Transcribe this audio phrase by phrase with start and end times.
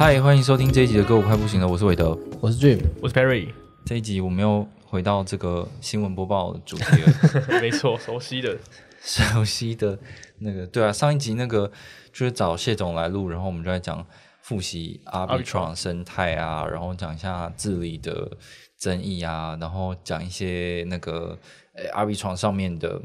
[0.00, 2.18] 嗨，欢迎收听这一集的歌，我快不行了，我是韦德。
[2.40, 3.52] 我是 Dream，我是 Perry，
[3.84, 8.56] 这一集我们又回到这个新闻播报的主题了， 没错，熟悉的。
[9.04, 9.98] 熟悉的
[10.38, 11.70] 那个，对啊，上一集那个
[12.14, 14.02] 就是找谢总来录，然后我们就在讲
[14.40, 18.38] 复习 Arbitron 生态啊，然后讲一下治理的
[18.78, 21.38] 争议啊，然后讲一些那个
[21.74, 23.02] 呃 Arbitron 上面的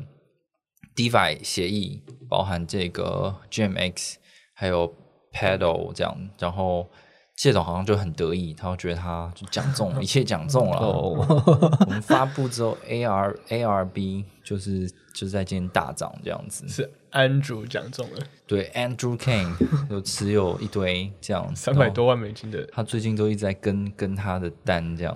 [0.95, 4.13] DeFi 协议，包含这个 GMX
[4.53, 4.95] 还有
[5.35, 6.87] Paddle 这样，然后
[7.35, 10.79] 谢总好像就很得意，他就觉得他就讲中了，一切讲中了。
[10.87, 16.65] 我们发布之后，AR ARB 就是就是在今天大涨这样子。
[16.69, 19.53] 是 Andrew 讲中了对，Andrew Kane
[19.89, 25.15] 有持有一堆这样，三百多万美金的，他最近都一直在跟跟他的单这样。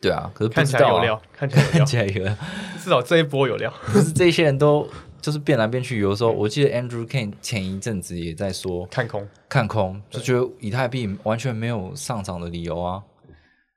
[0.00, 2.36] 对啊，可是不看起来有料，看起来有料， 看起来有料，
[2.78, 3.72] 至少这一波有料。
[3.86, 4.86] 不是这些人都
[5.24, 6.00] 就是变来变去。
[6.00, 13.02] 有的时候我记得 Andrew Kane 前一阵子也在说看空，看空，就觉得以太币完全没有上涨的理由啊。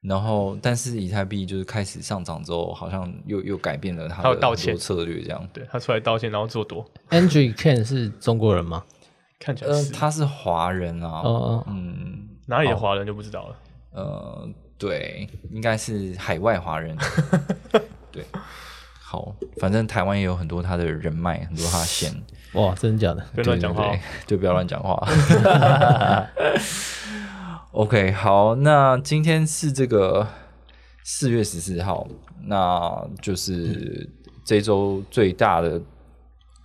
[0.02, 5.50] 然后，但是以太币就是开始上涨之后，好像又又改变了他的道歉策略，这样。
[5.54, 8.84] 对他出来道歉，然后做多，Andrew Kane 是中国人吗？
[8.86, 8.94] 呃，
[9.39, 13.56] 看起来是他是华人啊，哦哦，嗯，哪里的华人就不知道了。
[13.92, 16.95] 呃，对，应该是海外华人。
[18.11, 18.23] 对，
[19.10, 22.14] 好，反正台湾也有很多他的人脉，很多他的线。
[22.56, 23.26] 哇，真的假的？
[23.34, 25.08] 别乱讲话哦对，对对 就不要乱讲话。
[27.72, 30.28] OK，好，那今天是这个
[31.06, 32.06] 四月十四号，
[32.48, 34.10] 那就是
[34.44, 35.82] 这周最大的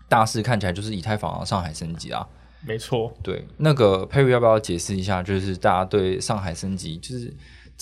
[0.08, 2.26] 大事，看起来就是以太坊上海升级啊。
[2.66, 5.22] 没错，对，那个 Perry 要不要解释一下？
[5.22, 7.32] 就是大家对上海升级，就是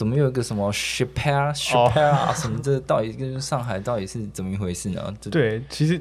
[0.01, 5.15] 怎么有一个什么 Shipper Shipper 啊，什么这到底跟上海到底是怎么一回事呢？
[5.31, 5.99] 对，其实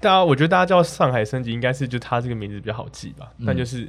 [0.00, 3.32] 大家，我觉得大家叫上海升级，应该是就他这个名字比较好记吧。
[3.38, 3.88] 嗯但就是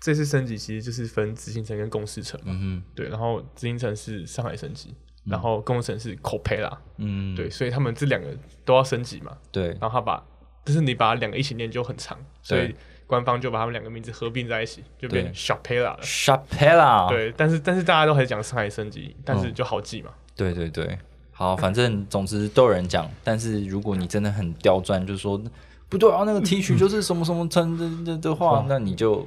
[0.00, 2.56] 这次升级其实就是分执行层跟共事层嘛。
[2.58, 4.94] 嗯对，然后执行层是上海升级，
[5.26, 6.74] 然后共事层是 Copela。
[6.96, 8.34] 嗯，对，所以他们这两个
[8.64, 9.36] 都要升级嘛。
[9.52, 10.24] 对然后他把，
[10.64, 12.76] 就是你把两个一起念就很长，所以对
[13.08, 15.32] 官方就把他们两个名字合并在一起，就变对。
[15.32, 15.98] Shopela 了。
[16.02, 20.10] ，Shopella，对，但是但是大家都还是讲上海升级，但是嗯就好记嘛。
[20.36, 20.96] 对对对，
[21.32, 25.40] 好，反正 总之都有人讲，但是如果你真的很刁钻，就是说
[25.88, 29.26] 不对啊，那个 T 恤就是什么什么称的的的话， 那你就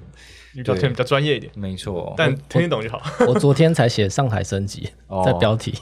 [0.54, 3.02] 对比较听比较专业一点，没错，但听得懂就好。
[3.28, 5.24] 我昨天才写上海升级哦。
[5.26, 5.74] 在标题，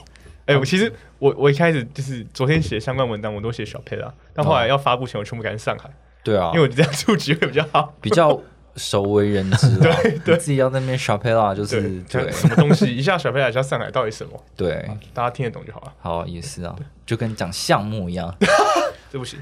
[0.46, 5.90] 哎、我其实我我一开始就是昨天写相关文章，我都写 Shopela，但后来要发布前，我全部改成上海，
[6.22, 7.94] 对啊，因为我觉得这样触及会比较好。
[8.00, 8.40] 比较
[8.76, 14.32] 熟为人知啊， 你自己要在那边 Shopella 就是对，对什么东西，一下 Shopela，一下上海，到底什么？
[14.56, 15.92] 对，大家听得懂就好了。
[16.00, 18.32] 好也是啊，就跟讲项目一样，
[19.10, 19.38] 这不行，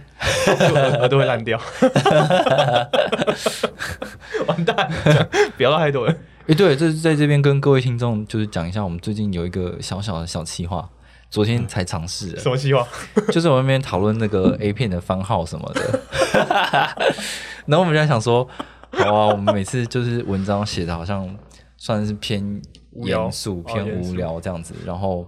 [0.46, 1.60] 这我耳耳朵会烂掉。
[4.46, 4.90] 完蛋，
[5.56, 6.18] 不要太多人。
[6.46, 10.88] 诶，对，这是在这边跟各位听众就是讲一下，我们最近有一个小小的小企划，
[11.30, 12.40] 昨天才尝试的。
[12.40, 12.86] 什，么计划？
[13.30, 16.00] 就是我们那边讨论那个 A 片的番号什么的，
[17.66, 18.48] 然后我们就在想说，
[18.92, 21.28] 好啊，我们每次就是文章写的好像
[21.76, 22.60] 算是偏
[23.04, 25.26] 严肃、偏无聊这样子，然后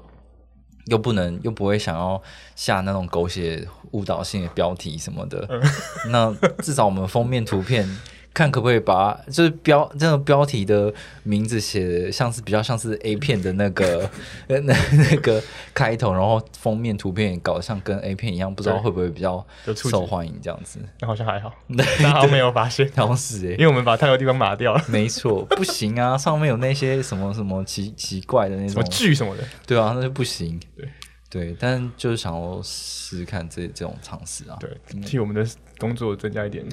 [0.87, 2.21] 又不能又不会想要
[2.57, 5.63] 下那种狗血误导性的标题什么的，嗯。
[6.11, 7.87] 那至少我们封面图片。
[8.33, 10.93] 看可不可以把就是标这个标题的
[11.25, 14.09] 名字写得像是比较像是 A 片的那个
[14.47, 15.43] 呃 那那个
[15.75, 20.79] 开头，然后封面图片也搞得像跟 A 片一样，不知道会不会比较受欢迎这样子。
[21.01, 29.43] 那好像还好，大家好像没有发现，好像是哎、因为我们把太多地方码掉了，没错，不行啊， 上面有那些什么什么奇奇怪的那什么种，剧什么的。
[29.67, 30.61] 对啊，那就不行。
[30.77, 30.89] 对
[31.29, 34.57] 对，但就是想要试试看这这种尝试啊。
[34.61, 34.71] 对，
[35.03, 35.45] 替我们的
[35.79, 36.65] 工作增加一点。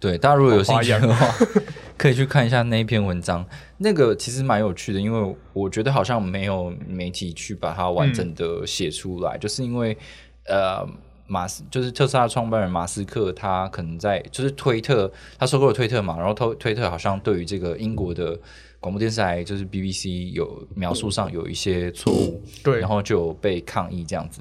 [0.00, 1.26] 对，大家如果有兴趣的话，
[1.96, 3.44] 可以去看一下那一篇文章。
[3.78, 9.96] 那个其实蛮有趣的，因为我觉得好像没有媒体去把它完整的写出来，就是因为
[10.46, 10.86] 呃。
[11.30, 18.34] 马斯就是特斯拉创办人马斯克，他可能在就是推特，他收购了推特嘛，然后推推特好像对于这个英国的
[18.80, 24.40] 广播电视台就是 BBC 有描述上有一些错误，对，然后就被抗议这样子。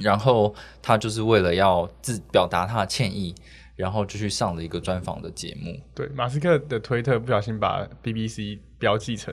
[0.00, 0.52] 然后
[0.82, 3.32] 他就是为了要自表达他的歉意，
[3.78, 5.80] 然后就去上了一个专访的节目。
[5.94, 9.32] 对，马斯克的推特不小心把 BBC 标记成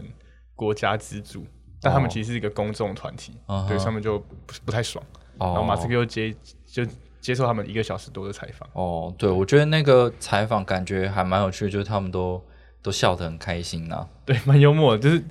[0.53, 1.44] 国家资助，
[1.81, 5.03] 但他们哦其实是一个公众团体，哦对，他们就不不太爽。
[5.39, 6.33] 哦然后马斯克又接
[6.65, 6.86] 就
[7.19, 12.39] 接受他们一个小时多的采访，哦，对，我觉得那个采访感觉还蛮有趣的，就是他们都
[12.83, 15.00] 都笑得很开心呐、对，蛮幽默的。
[15.01, 15.21] 就是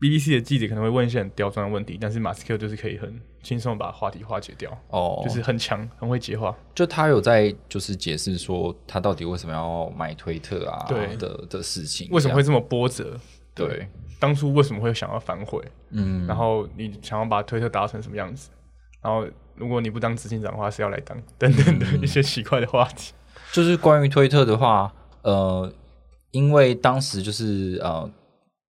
[0.00, 6.56] BBC 的记者可能会问一些很刁钻的问题，但是马斯克就是可以很轻松把话题化解掉，哦，就是很强，很会接话。
[6.74, 13.16] 就他有在就是解释说他到底为什么要买推特啊对的的事情，为什么会这么波折？
[13.54, 13.88] 对？
[14.18, 15.62] 当初为什么会想要反悔？
[15.90, 18.48] 嗯，然后你想要把推特打成什么样子？
[19.02, 23.12] 然后如果你不当执行长的话，是要来当等等的一些奇怪的话题。
[23.52, 24.92] 就是关于推特的话，
[25.22, 25.70] 呃，
[26.30, 28.10] 因为当时就是呃，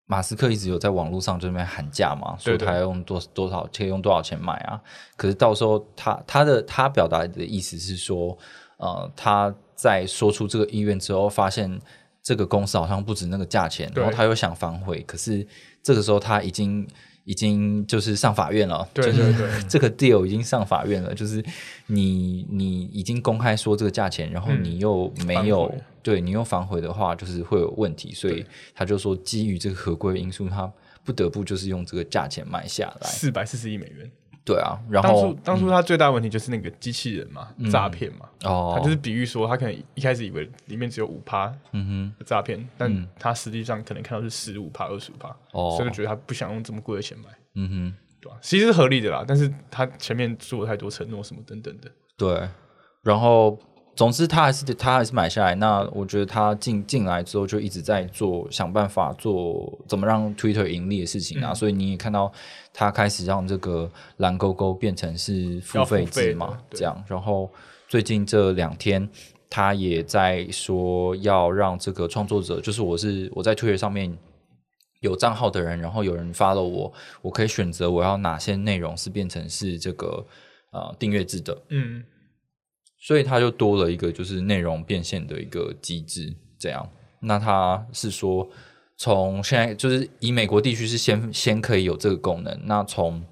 [0.06, 4.80] 马斯克一直有在网络上这边喊价嘛，说他要用多多少可以用多少钱买啊。
[5.16, 8.36] 可是到时候他他的他表达的意思是说，
[8.76, 11.80] 呃，他在说出这个意愿之后，发现
[12.22, 15.46] 这个公司好像不止那个价钱，然后他又想反悔，可是
[15.82, 16.86] 这个时候他已经
[17.26, 21.44] 已经就是上法院了，对就是对对 这个 deal 已经上法院了，就是
[21.88, 30.72] 你你已经公开说这个价钱，然后嗯你又没有、对你又反悔的话，就是会有问题，所以他就说基于这个合规因素，他
[31.04, 33.08] 不得不就是用这个价钱买下来。
[33.08, 34.10] 四百四十亿美元。
[34.46, 38.28] 对啊，然当后初当初他最大的问题就是那个机器人嘛，诈骗嘛。
[38.44, 42.24] 哦，他就是比喻说，他可能一开始以为里面只有五趴嗯哼。
[42.24, 47.24] 诈骗，但他实际上可能看到是十五趴、二十五趴，哦所以就觉得他不想用这么贵的钱买，
[47.56, 47.94] 嗯哼。
[48.18, 48.38] 对吧？
[48.40, 52.48] 其实是合理的啦，但是他前面做了太多承诺什么等等的，对，
[53.02, 53.58] 然后
[53.96, 55.56] 总之他还是他还是买下来。
[55.56, 61.50] 那我觉得他进进来之后就一直在做想办法做怎么让 Twitter 盈利的事情啊。
[61.50, 62.30] 嗯所以你也看到
[62.72, 67.02] 他开始让这个蓝勾勾变成是付费制嘛，对这样。
[67.08, 67.50] 然后
[67.88, 69.08] 最近这两天。
[69.48, 74.12] 他也在说要让这个创作者，就是我是我在 Twitter 上面
[75.00, 80.26] 有账号的人，然后有人 follow 我，我可以选择我要哪些内容是变成是这个
[80.72, 82.02] 呃订阅制的，嗯，
[83.00, 86.88] 所以它就多了一个就是内容变现的一个机制，这样。
[87.20, 88.48] 那它是说，
[88.96, 93.22] 从现在就是以美国地区是先先可以有这个功能，那从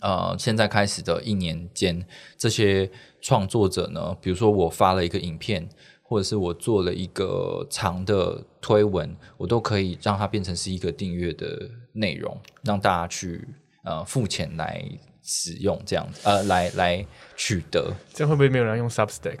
[0.00, 2.04] 呃现在开始的一年间，
[2.36, 2.90] 这些
[3.20, 5.68] 创作者呢，比如说我发了一个影片，
[6.02, 13.46] 或者是我做了一个长的推文，我都可以让它变成是一个订阅的内容，让大家去
[13.84, 14.82] 呃付钱来
[15.24, 17.06] 使用，这样子呃来来
[17.36, 17.92] 取得。
[18.12, 19.38] 这样会不会没有人用 Substack？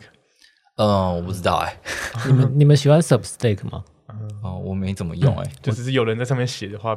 [0.76, 1.78] 嗯，我不知道哎、
[2.26, 3.84] 你们你们喜欢 Substack 吗？
[4.42, 6.96] 哦，我没怎么用哎、就只是有人在上面写的话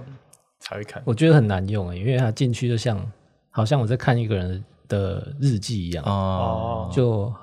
[0.59, 1.01] 才会看。
[1.05, 3.11] 我觉得很难用、欸，因为它进去就像
[3.49, 7.33] 好像我在看一个人的日记一样，哦，就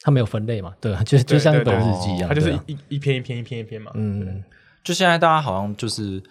[0.00, 3.92] 它没有分类嘛，对，就就像一本日记一样，它就是一一篇一篇一篇一篇嘛。
[3.94, 4.42] 嗯，
[4.82, 6.22] 就现在大家好像就是，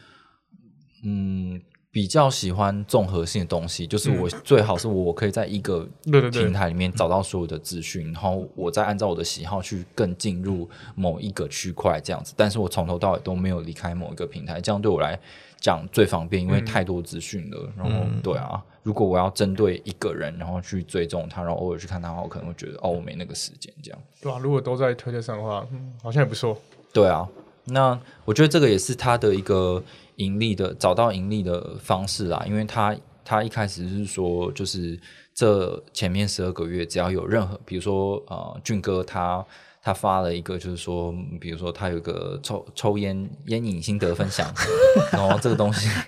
[1.03, 1.59] 嗯，
[1.99, 5.85] 比较喜欢综合性的东西，就是我最好是我可以在一个
[6.31, 10.65] 平台里面找到所有的资讯，然后我再按照我的喜好去更进入
[10.95, 15.19] 某一个区块这样子，但是我从头到尾都没有离开某一个平台，这样对我来
[15.59, 17.69] 讲最方便，因为太多资讯了。
[17.75, 23.99] 然后对啊，如果我要针对一个人，然后去追踪他，然后偶尔去看他的话，我可能会觉得哦，我没那个时间这样。
[24.21, 26.57] 对啊，如果都在推特上的话，嗯，好像也不错。
[26.93, 27.27] 对啊，
[27.65, 29.83] 那我觉得这个也是他的一个
[30.19, 32.95] 盈利的找到盈利的方式啦，因为他
[33.25, 34.97] 他一开始是说，就是
[35.33, 39.45] 这前面十二个月，只要有任何，比如说呃，俊哥他
[39.81, 44.49] 他发了一个，就是说，嗯比如说他有一个抽抽烟烟瘾心得分享，
[45.11, 45.89] 然后这个东西。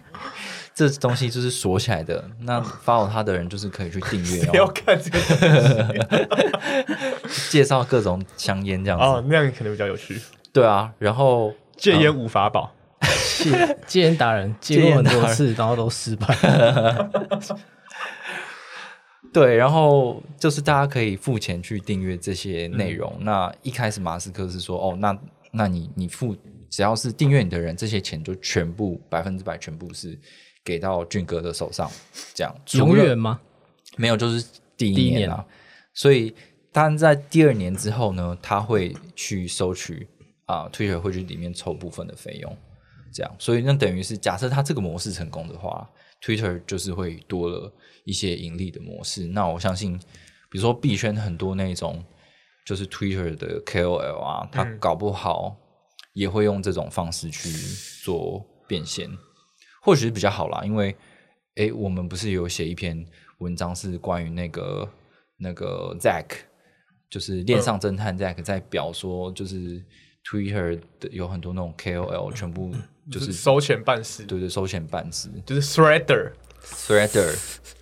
[0.73, 5.19] 这东西就是锁起来的，那 follow 他的人就是可以去订阅，不要看这个
[7.51, 9.05] 介绍各种香烟这样子。
[9.05, 10.19] 哦，那样可能比较有趣。
[10.53, 12.73] 对啊，然后戒烟五法宝，
[13.43, 16.35] 戒 戒烟达人戒过很多次，然后都失败。
[19.33, 23.15] 对，然后就是大家可以付钱去订阅这些内容。
[23.21, 25.17] 那一开始马斯克是说，哦，那
[25.51, 26.35] 那你你付
[26.69, 30.19] 只要是订阅你的人，这些钱就全部百分之百全部是
[30.65, 31.89] 给到俊哥的手上，
[32.33, 33.39] 这样永远吗？
[33.95, 34.45] 没有，就是
[34.75, 35.45] 第第一年啊。
[35.93, 36.33] 所以，
[36.73, 40.07] 但在第二年之后呢，他会去收取
[40.45, 42.57] 啊、e r 会去里面抽部分的费用，
[43.13, 43.35] 这样。
[43.39, 45.89] 所以那等于是，假设他这个模式成功的话
[46.21, 47.71] ，Twitter 就是会多了
[48.05, 49.27] 一些盈利的模式。
[49.27, 49.97] 那我相信，
[50.49, 52.03] 比如说币圈很多那种
[52.65, 55.55] 就是 Twitter 的 KOL 啊，他搞不好
[56.13, 57.49] 也会用这种方式去
[58.03, 59.09] 做变现，
[59.81, 60.95] 或许是比较好啦，因为
[61.55, 63.05] 诶，我们不是有写一篇
[63.39, 64.89] 文章是关于那个
[65.37, 66.27] 那个 Zack
[67.09, 69.83] 就是恋上侦探 Zack 在表说，就是
[70.23, 72.73] Twitter 的有很多那种 KOL 全部
[73.09, 75.29] 就是收钱办事，对对收钱办事。
[75.45, 77.35] 就是 Threader，，Threader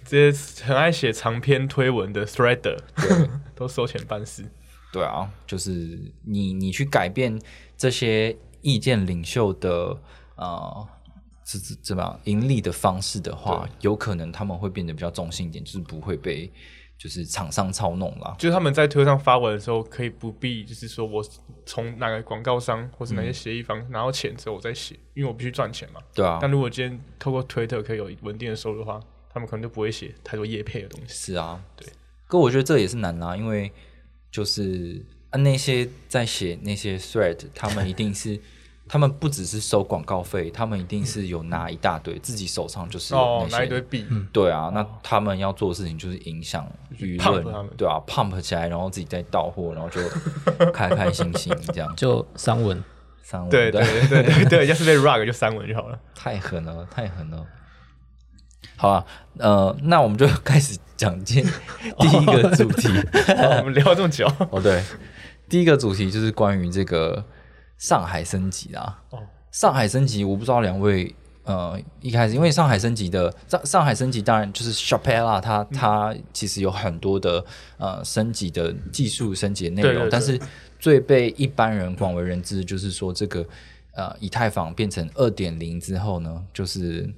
[0.06, 4.46] 这些很爱写长篇推文的 Threader，对 都收钱办事。
[4.92, 5.72] 对啊，就是
[6.26, 7.40] 你你去改变
[7.78, 9.96] 这些意见领袖的
[10.36, 10.88] 呃，
[11.46, 16.52] 这这怎么样盈利的方式的话，有可能他们会变得比较中性一点，就是不会被
[17.00, 18.36] 就是厂商操弄啦。
[18.38, 21.25] 就是他们在推上发文的时候，可以不必就是说我
[21.65, 26.01] 从哪个广告商或是哪些协议方拿到钱之后我再写，因为我必须赚钱嘛。
[26.13, 31.13] 对啊但，如果今天透过推特可以有稳定的收入的话，他们可能就不会写太多业配的东西。
[31.13, 31.88] 是啊，对。
[32.27, 33.72] 可我觉得这也是难啊，因为
[34.29, 38.39] 就是啊那些在写那些 thread，他们一定是。
[38.91, 44.03] 他们不只是收广告费，他们一定是有拿一大堆，自己手上就是有哦，那些拿一堆币，
[44.34, 46.67] 对啊，那他们要做的事情就是影响
[46.98, 50.01] 舆论，对啊，pump 起来，然后自己再到货， 然后就
[50.72, 51.96] 开开心心这样。
[51.96, 52.84] 就三文，
[53.22, 56.00] 三文对对对对对，要是被 rug 就三文就好了。
[56.15, 57.46] 太狠了，太狠了。
[58.75, 59.05] 好啊，
[59.38, 61.53] 呃，那我们就开始讲今天
[62.00, 62.88] 第一个主题。
[63.38, 64.84] 好我们聊这么久，哦，对，
[65.48, 67.24] 第一个主题就是关于这个
[67.80, 69.02] 上海升级啦。
[69.10, 69.20] 哦
[69.52, 71.12] 上海升级，我不知道两位
[71.44, 77.44] 呃一开始，因为上海升级的上上海升级，当然就是 Shopella，它它其实有很多的
[77.78, 80.40] 呃升级的技术升级的内容，对对对但是
[80.80, 83.44] 最被一般人广为人知，就是说这个
[83.94, 87.12] 呃以太坊变成二点零之后呢，就是。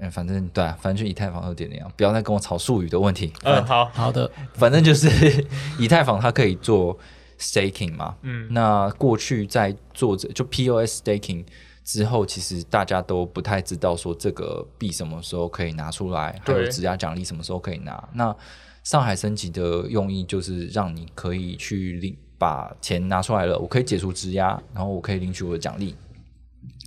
[0.00, 3.32] 嗯，反正对、啊，反正就以太坊二点零啊，不要再跟我吵术语的问题。
[3.44, 5.08] 嗯，好，好的，反正就是
[5.78, 6.98] 以太坊它可以做
[7.38, 11.44] staking 嘛，嗯，那过去在做着就 POS staking
[11.84, 18.08] 之后，其实大家都不太知道说这个币什么时候可以拿出来，还有质押奖励什么时候可以拿。
[18.14, 18.34] 那
[18.82, 25.94] 上海升级的用意就是让你可以去领把钱拿出来了，我可以解除质押，然后我可以领取我的奖励，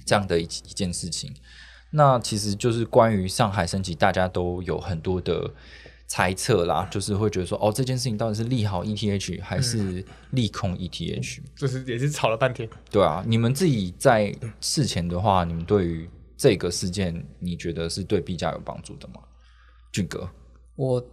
[0.06, 1.34] 这样的一一件事情。
[1.92, 5.50] 那其实就是关于上海升级，大家都有很多的
[6.08, 12.68] 猜测啦，就是会觉得说，哦，这件事情到底是利好 ETH 还是利空 ETH？、就是也是吵了半天。
[12.90, 19.16] 对啊，你们自己在事前的话，你们对于这个事件，你觉得是对币价有帮助的吗？
[19.92, 20.30] 俊哥，
[20.76, 21.04] 我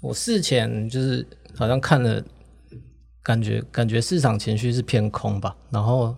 [0.00, 2.24] 我事前就是好像看了，
[3.22, 6.16] 感觉感觉市场情绪是偏空吧，然后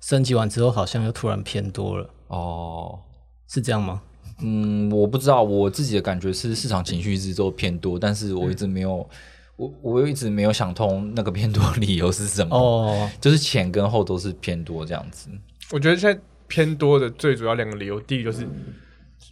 [0.00, 2.98] 升级完之后好像又突然偏多了，哦，
[3.48, 4.02] 是这样吗？
[4.40, 9.08] 嗯，我不知道，我自己的感觉是市场情绪一直都偏多，但是我一直没有，
[9.56, 12.56] 我我一直没有想通那个偏多理由是什么。
[12.56, 15.28] 哦， 就是前跟后都是偏多这样子。
[15.70, 18.46] 我觉得现在偏多的最主要两个理由，第一就是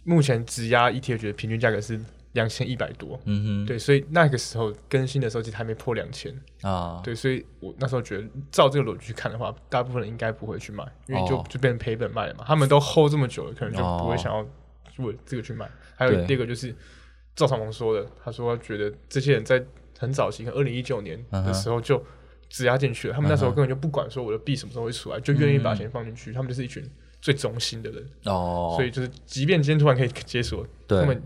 [0.03, 1.99] 目前质押 ETF 的平均价格是
[2.33, 11.43] 两千一百多，嗯哼，对，所以那个时候更新的时候其实还没破两千，啊，对，所以我那时候觉得照这个逻辑去看的话，大部分人应该不会去买，因为就、哦。
[11.49, 14.17] 就变成赔本卖了嘛，他们都 hold 这么久了，可能就不会哦。
[14.17, 14.45] 想要
[15.03, 15.69] 为这个去买。
[15.95, 16.75] 还有第二个就是
[17.35, 19.63] 赵长鹏说的，他说他觉得这些人在
[19.97, 22.03] 很早期，二零一九年的时候就
[22.49, 26.83] 质押进去了，他们那时候根本就不管说我的币什么时候会出来，就愿意把钱放进去，他们就是一群
[27.21, 31.01] 最忠心的人，嗯哦，所以就是即便今天突然可以解锁，对。
[31.01, 31.21] 他们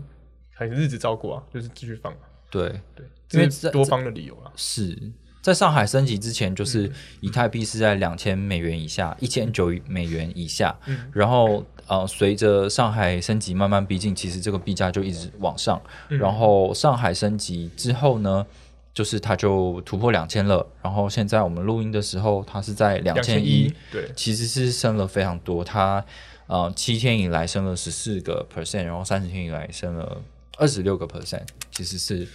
[0.54, 2.12] 还是日子照过啊，就是继续放。
[2.12, 2.18] 啊，
[2.50, 2.68] 对。
[2.94, 4.52] 对，因为这是多方的理由啊。
[4.56, 4.96] 是。
[5.42, 11.10] 在上海升级之前，就是以太币是在两千美元以下，一千九美元以下，嗯。
[11.12, 18.46] 然后呃，随着上海升级慢慢逼近，其实这个币价就一直往上，嗯然后上海升级之后呢？
[18.94, 25.64] 就是它就突破两千了，然后现在我们录音的时候，它是在两千一对其实是升了非常多。
[25.64, 26.04] 它
[26.46, 30.20] 呃七天以来升了十四个 percent，然后三十天以来升了
[30.58, 32.28] 二十六个 percent，其实是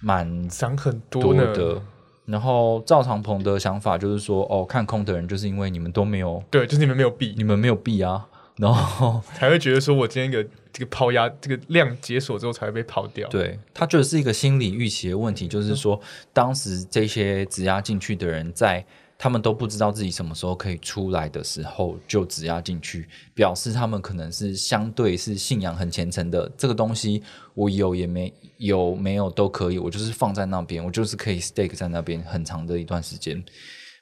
[0.00, 1.82] 蛮涨很多的。
[2.24, 8.26] 然后赵长鹏的想法就是说，哦，看空的人就是因为你们都没有，对，就是你们没有币，你们没有币啊，
[8.60, 13.28] 然后才会觉得说我今天个这个抛压这个量解锁之后才会被抛掉。
[13.28, 16.00] 对他觉得是一个心理预期的问题，就是说
[16.32, 18.84] 当时这些质押进去的人在。
[19.22, 26.50] 他们都不知道自己什么时候可以出来的时候就质押进去，表示他们可能是相对是信仰很虔诚的。
[26.56, 33.44] 这个东西我有也没有没有都可以，我就是放在那边，我就是可以 stake 在那边很长的一段时间，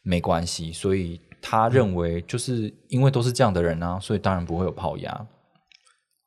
[0.05, 0.73] 没关系。
[0.73, 5.27] 所以他认为就是因为都是这样的人啊，所以当然不会有抛压。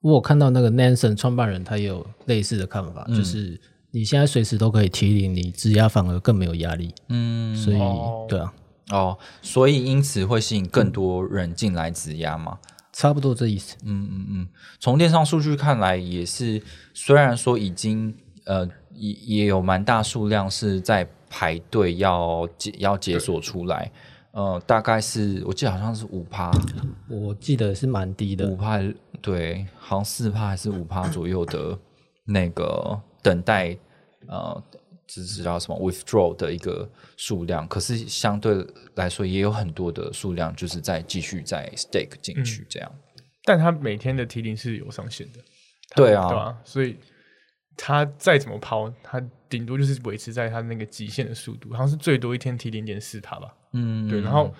[0.01, 3.59] 我有看到那个 Nansen 创办人，他也有类似的看法，嗯就是
[3.91, 6.93] 你现在随时都可以提领，你质押反而更没有压力。
[7.09, 8.53] 嗯，所以，哦对啊，
[8.91, 12.57] 哦，所以因此会吸引更多人进来质押嘛。
[12.93, 13.77] 差不多这意思。
[13.85, 14.47] 嗯嗯嗯，
[14.79, 16.61] 从链上数据看来，也是
[16.93, 18.13] 虽然说已经
[18.45, 23.89] 呃也也有蛮大数量是在排队要解要解锁出来，
[24.31, 26.51] 呃，大概是我记得好像是五趴，
[27.09, 28.47] 我记得是蛮低的。
[28.47, 28.79] 五，趴
[29.21, 31.77] 对，好像四趴还是五趴左右的
[32.25, 33.77] 那个等待
[34.27, 34.63] 呃，
[35.05, 42.91] 这是叫什么 withdraw 的一个数量，可是相对来说也有很多的数量，就是在继续在 stake 进去这样。
[43.43, 45.39] 但他每天的提领是有上限的，
[45.95, 46.29] 对啊。
[46.29, 46.57] 对啊？
[46.63, 46.95] 所以
[47.75, 49.21] 他再怎么抛，他
[49.51, 53.53] 顶多就是维持在它那个极限的速度，好像是最多一天提零点四帕吧。
[53.73, 54.51] 嗯，对，然后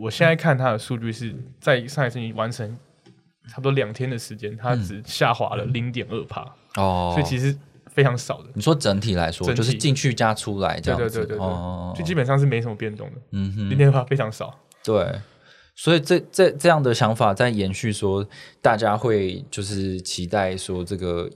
[0.00, 2.78] 我现在看它的数据是在上一次你完成
[3.48, 7.54] 差不多两天的时间，它只下滑了零点二帕，哦，所以其实
[7.88, 13.68] 非常少的，你说整体来说，就是进去加出来这样子，对对对对对，哦，就基本上是没什么变动的，嗯哼。
[13.68, 14.56] 零点二帕非常少。
[14.84, 15.20] 对，
[15.74, 18.26] 所以这这这样的想法在延续说，
[18.60, 21.28] 大家会就是期待说这个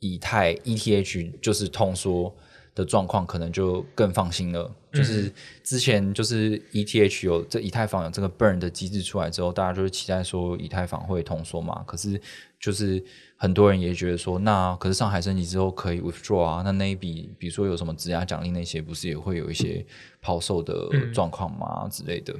[0.00, 2.34] 以以太 ETH 就是通缩
[2.74, 4.70] 的状况，可能就更放心了。
[4.92, 11.84] 就是之前就是 ETH 有这以太坊有这个 burn 的机制出来之后，大家就是期待说以太坊会通缩嘛。
[11.86, 12.20] 可是
[12.58, 13.02] 就是
[13.36, 19.86] 很多人也觉得说，那可是上海升级之后可以 withdraw 啊，那那一笔比如说有什么质押奖励那些，不是也会有一些
[20.20, 22.34] 抛售的状况吗、之类的？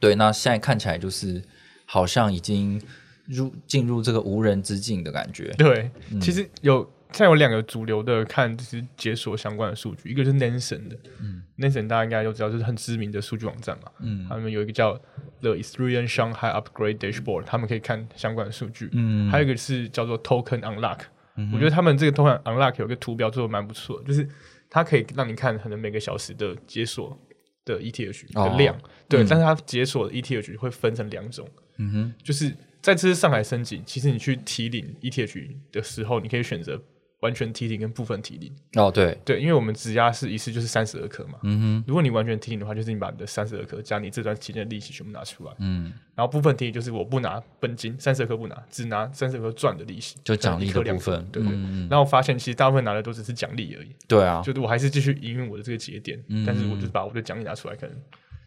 [0.00, 1.42] 对，那现在看起来就是
[1.84, 2.82] 好像已经
[3.28, 5.52] 入进入这个无人之境的感觉。
[5.56, 6.20] 对，嗯。
[6.20, 6.82] 其实有
[7.12, 14.26] 现在有两个主流的看就是解锁相关的数据，一个是 Nansen 的，嗯，Nansen 大家应该都知道，就是很知名的数据网站嘛，嗯。
[14.28, 14.92] 他们有一个叫
[15.40, 19.30] The Ethereum Shanghai Upgrade Dashboard，他们可以看相关的数据，嗯。
[19.30, 21.00] 还有一个是叫做 Token Unlock，、
[21.36, 24.28] 嗯我觉得他们这个 Token Unlock 有个图表做的蛮不错的，就是
[24.68, 27.16] 它可以让你看可能每个小时的解锁
[27.64, 28.54] 的 ETH 的哦。
[28.58, 28.76] 量，
[29.08, 29.26] 对，嗯。
[29.30, 32.52] 但是它解锁的 ETH 会分成两种，嗯哼，就是
[32.88, 36.82] 在这次上海升级，其实你去提领 ETH 的时候，你可以选择
[37.20, 38.50] 完全提领跟部分提领。
[38.76, 51.28] 哦对，对，因为我们质押是一次就是三十二颗嘛，嗯哼，如果你完全提领的话，就是你把你的三十二颗加你这段期间的利息全部拿出来，嗯，然后部分提领就是我不拿本金，三十二颗不拿，只拿三十二颗赚的利息，就奖励的部分。
[51.30, 51.52] 对对。
[51.52, 51.88] 嗯嗯。
[51.90, 57.94] 然后我发现其实大部分拿的都只是奖励而已，对啊，就是我还是继续营运我的这个节点，嗯但是我就是把我的奖励拿出来，可能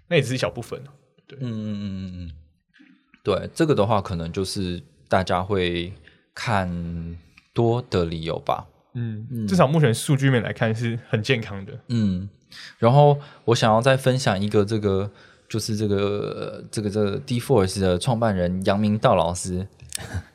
[0.08, 0.82] 那也只是一小部分
[1.28, 1.38] 对。
[1.42, 2.32] 嗯嗯嗯嗯嗯，
[3.24, 5.94] 对，这个的话可能就是大家会
[6.34, 7.18] 看
[7.54, 8.66] 多的理由吧。
[8.94, 11.72] 嗯，至少目前数据面来看是很健康的。
[11.88, 12.28] 嗯，
[12.78, 15.10] 然后我想要再分享一个这个，
[15.48, 19.66] 就是这个呃这个这个 D Force 的创办人杨明道老师，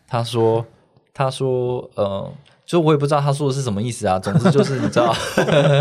[0.06, 0.64] 他说
[1.12, 2.32] 他说呃，
[2.64, 4.18] 就我也不知道他说的是什么意思啊。
[4.18, 5.14] 总之就是你知道，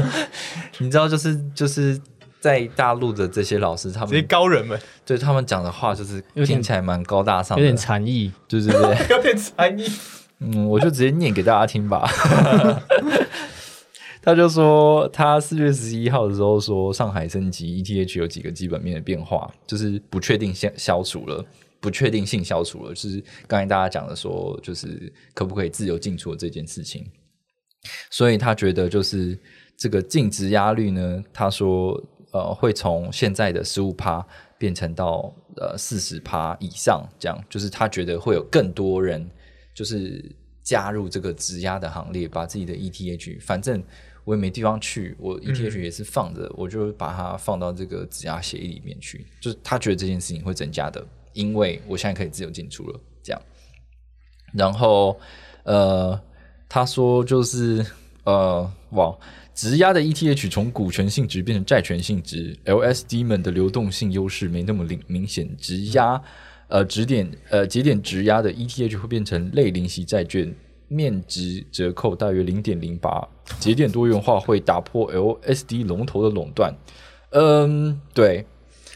[0.80, 1.98] 你知道就是就是
[2.46, 8.32] 在大陆的这些老师，他这些们高人们对他们讲的话就是听起来蛮高大上的，有点禅意。
[8.48, 8.96] 对对对。
[9.10, 9.84] 有点禅意。
[10.38, 12.08] 嗯，我就直接念给大家听吧。
[14.22, 21.44] 他就说，他四月十一号的时候说，上海升级 ETH 有几个基本面的变化，就是不确定性消除了，
[21.80, 27.08] 不确定性消除了，就是刚才大家讲的说，就是可不可以自由进出的这件事情。
[28.12, 29.36] 所以他觉得就是
[29.76, 32.00] 这个净值压力呢，他说
[32.36, 34.26] 呃会从现在的十五趴
[34.58, 39.26] 变成到呃四十趴以上，这样就是他觉得会有更多人
[39.74, 40.24] 就是
[40.62, 43.82] 加入这个质押的行列，把自己的 ETH，反正
[44.26, 53.42] 我也没地方去，我 ETH 也是放着，我就把它放到这个质押协议里面去，就是他觉得这件事情会增加的，因为我现在可以自由进出了，这样。
[54.54, 55.18] 然后
[55.64, 56.20] 呃，
[56.68, 57.86] 他说就是
[58.26, 59.16] 呃，哇，
[59.54, 66.22] 质押的 ETH 从股权性质变成债权性质，LSD 们的流动性优势没那么明明显，质押
[66.68, 70.54] 呃指点呃节点质押的 ETH 会变成类零息债券。
[70.88, 76.72] 面值折扣大约零点零八，节点多元化会打破 LSD 龙头的垄断。
[77.32, 78.46] 嗯，对，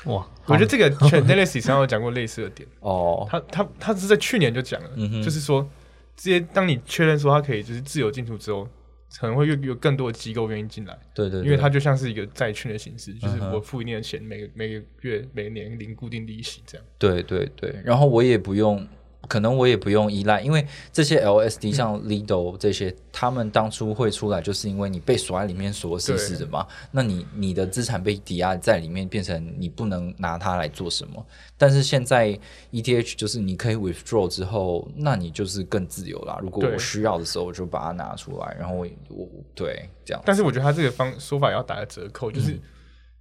[0.06, 5.68] 哇，我觉得这个 c h a n e l y s 上有讲过类似的点， 哦，他他他是在去年就讲了，嗯就是说，
[6.16, 8.68] 这些当你确认说他可以就是自由进出之后，
[9.18, 16.88] 可能会有有更多的机构愿意进来，对对对，因为它就像是一个债券的形式，就是我付一定的钱，每个每个月每个年领固定利息这样。
[16.98, 18.88] 对对对，然后我也不用，
[19.30, 26.68] 可能我也不用依赖，因为这些 LSD 像 Lido 这些，他们当初会出来，就是因为你被锁在里面锁死死的嘛。
[26.92, 31.26] 那你你的资产被抵押在里面，变成你不能拿它来做什么。
[31.56, 32.38] 但是现在
[32.72, 36.40] ETH 就是你可以 withdraw 之后，那你就是更自由啦。
[36.42, 40.22] 如果我需要的时候，我就把它拿出来，然后我我对这样。
[40.26, 42.62] 但是我觉得他这个方说法要打个折扣，就是嗯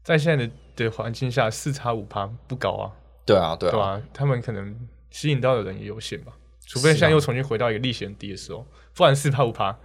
[0.02, 2.92] 在现在的的环境下，四差五趴不高啊，
[3.26, 4.74] 对啊对啊，他们可能
[5.10, 6.32] 吸引到的人也有限吧，
[6.66, 9.76] 除非现在又重新回到一个利息很低的时候，不然四趴五趴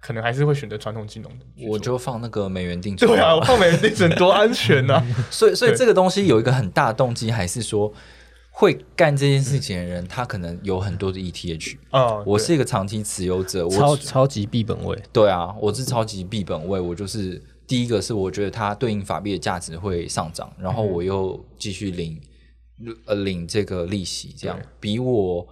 [0.00, 1.66] 可能还是会选择传统金融的。
[1.66, 3.10] 我就放那个美元定存。
[3.10, 7.90] 对啊，我放美元定存多安全 呐、所以所以这个东西有一个很大的动机，还是说
[8.50, 11.76] 会干这件事情的人，他可能有很多的 ETH。
[11.90, 22.20] 啊，对我是一个长期持有者，超我超级币本位，对啊，我是超级币本位，我就是第一个是我觉得它对应法币的价值会上涨，然后我又继续领
[23.06, 25.46] 呃领这个利息，这样比我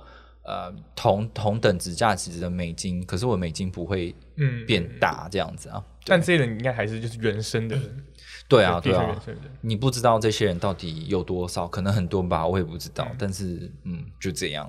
[0.44, 5.82] 呃同同等值价值的美金，可是我美金不会嗯变大这样子啊。
[6.04, 8.04] 但这些人应该还是就是原生的 人，
[8.48, 9.22] 对啊，币对啊。
[9.60, 13.06] 你不知道这些人到底有多少，可能很多吧，我也不知道。
[13.10, 14.68] 嗯但是，嗯，就这样。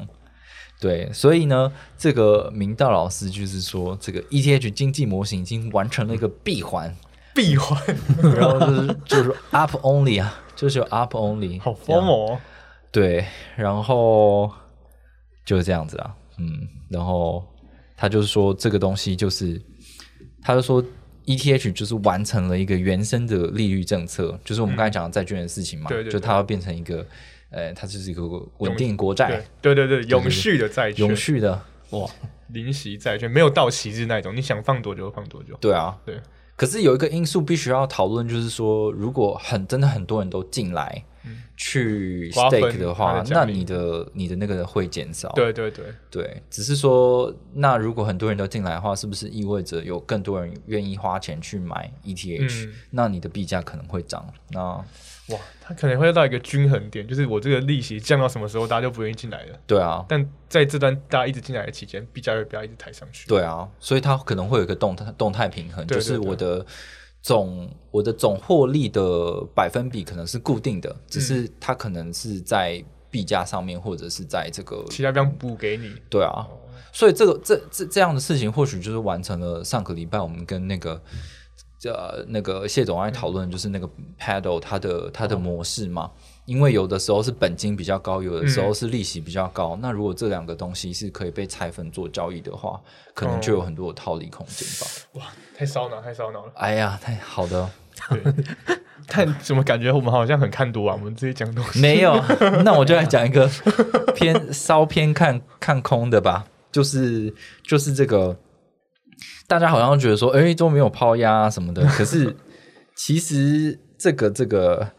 [0.80, 6.94] 对，所以呢，这个明道老师就是说，这个 ETH 经济模型已经完成了一个闭环，
[7.34, 7.82] 闭环，
[8.36, 12.40] 然后就是就是 up only 啊，就是有 up only， 好疯哦！
[12.94, 13.26] 对，
[13.56, 14.52] 然后
[15.44, 17.44] 就是这样子啊，嗯，然后
[17.98, 19.60] 他就是说这个东西就是，
[20.44, 20.82] 他就说
[21.26, 27.04] ETH 就是完成了一个原生的利率政策，就是我们刚才讲的债券的事情嘛，对对对就它要变成一个，
[27.50, 28.22] 呃，它就是一个
[28.60, 32.08] 稳定国债，对对对对，永续的债券，永续的，哇，
[32.50, 35.58] 零息债券，没有到期日那种，你想放多久就放多久。
[35.60, 36.22] 对啊，对，
[36.56, 41.04] 可是有一个因素必须要讨论，就是说，如果很真的很多人都进来。
[41.56, 45.30] 去 stake 的话，那你的你的那个会减少。
[45.34, 54.26] 对对对，对，只是说，那如果很多人都进来的话，是不是意味着有更多人愿意花钱去买 ETH？、嗯那你的币价可能会涨。
[54.50, 54.62] 那
[55.30, 59.60] 哇，它可能会到一个均衡点，就是我这个利息降到什么时候，大家就不愿意进来了。
[59.66, 63.28] 对啊，但在这段大家一直进来的期间，币价会不要一直抬上去。
[63.28, 66.66] 对啊，所以它可能会有一个动态动态平衡，就是对对我的
[67.24, 75.94] 总我的总获利的百分比可能是固定的，只是它可能是在币价上面，或者是在这个其他地方补给你。
[76.10, 76.46] 对啊，
[76.92, 81.02] 所以这个这这这样的事情，或许就是完成了上个礼拜我们跟那个
[81.86, 86.12] 呃那个谢总爱讨论，就是那个 paddle 它的它的模式嘛。
[86.46, 89.78] 因为有的时候是本金比较高，有的时候是利息比较高。
[89.82, 92.82] 那如果这两个东西是可以被拆分做交易的话，
[93.14, 94.88] 可能就有很多的套利空间吧。
[95.14, 96.52] 哇太烧脑，太烧脑了。
[96.56, 97.70] 哎呀，太好的，
[99.08, 100.96] 看 怎么感觉我们好像很看多啊？
[101.00, 102.14] 我们这些讲东西没有，
[102.66, 103.50] 那我就来讲一个
[104.16, 108.38] 偏稍偏看 看空的吧，就是就是这个，
[109.48, 112.36] 大家好像觉得说，哎，都没有抛压啊什么的，可是
[112.96, 114.90] 其实这个这个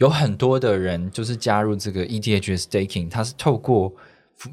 [0.00, 3.90] 有很多的人就是加入这个 ETH staking，它是透过。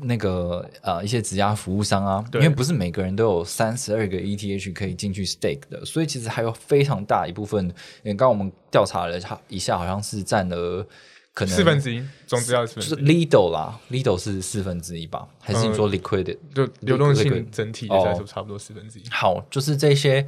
[0.01, 7.73] 那个呃，一些质押服务商啊，因对为不是每个人都有三十二个 ETH 可以进去 stake 的，所以其实还有非常大一部分。
[8.03, 10.85] 刚刚我们调查了一下，好像是占了
[11.33, 15.25] 可能四分之一，总之要四就是分之一，Lido 啦，Lido 是四分之一吧？
[15.39, 19.03] 还是你说 Liquid？、就流动性整体来说差不多四分之一。
[19.09, 20.27] 好，就是这些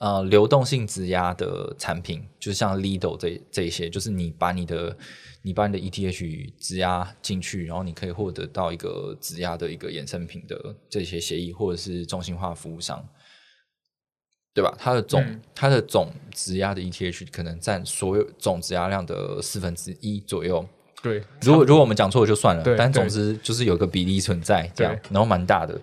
[0.00, 4.96] 呃流动性质押的产品，就像 Lido 这这一些，就是你把你的
[5.42, 13.02] 你把你的 ETH 质押进去，然后你可以获得到一个质押的一个衍生品的这些协议，或者是中心化服务商。
[14.52, 14.76] 对吧？
[14.76, 20.66] 它的总、嗯它的总质押的 ETH 可能占所有总质押量的四分之一左右。
[21.00, 25.80] 对，如果如果我们讲错了就算了，但总之就是有个比例存在这样，然后蛮大的。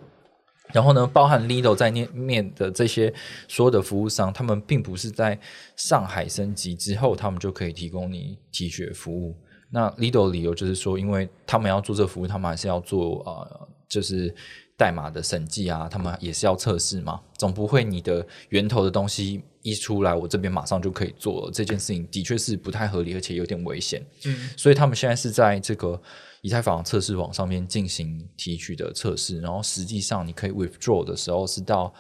[0.73, 3.13] 然后呢，包含 Lido 在面面的这些
[3.47, 5.39] 所有的服务商，他们并不是在
[5.75, 9.35] 上海升级之后，他们就可以提供你提取服务。
[9.69, 14.33] 那 Lido 的理由就是说，因为他们要做这服务，他们还是要做呃，就是
[14.77, 21.51] 代码的审计啊，他们也是要测试嘛，总不会你的源头的东西一出来，我这边马上就可以做了。
[21.51, 24.01] 这件事情的确是不太合理，而且有点危险。
[24.25, 26.01] 嗯，所以他们现在是在这个
[26.47, 31.93] 以太坊测试网上面进行提取的测试，然后实际上你可以 withdraw 的时候是到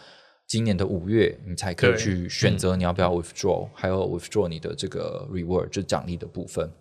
[0.47, 6.71] 今年的五月，你才可以去选择你要不要 withdraw，、还有 withdraw 你的这个 reward 就奖励的部分。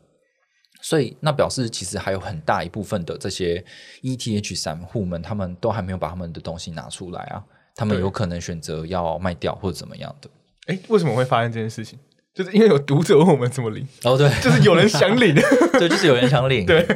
[0.80, 3.64] 所以那表示其实还有很大一部分的这些
[4.02, 10.30] ETH 散户们，他们都还没有把他们的东西拿出来啊，他们有可能选择要卖掉或者怎么样的。
[10.68, 11.98] 哎，为什么会发生这件事情？
[12.36, 15.34] 就是因为有读者问我们怎么领，哦，对，就是有人想领，
[15.72, 16.66] 对，就是有人想领。
[16.66, 16.86] 对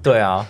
[0.00, 0.46] 对啊，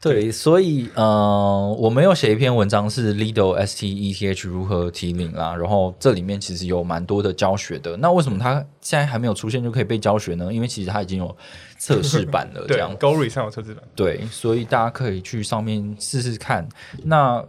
[0.00, 7.94] 对，所以呃，我们有写一篇文章是 Lido ST ETH 如何提领啦，然后这里面其实有蛮多的教学的。
[7.98, 10.50] 那为什么它现在还没有出现就可以被教学呢？
[10.50, 11.36] 因为其实它已经有
[11.76, 16.66] 测试版了， 这对样，Gory 上有测试版，对，所以大家可以去上面试试看。
[17.04, 17.44] 那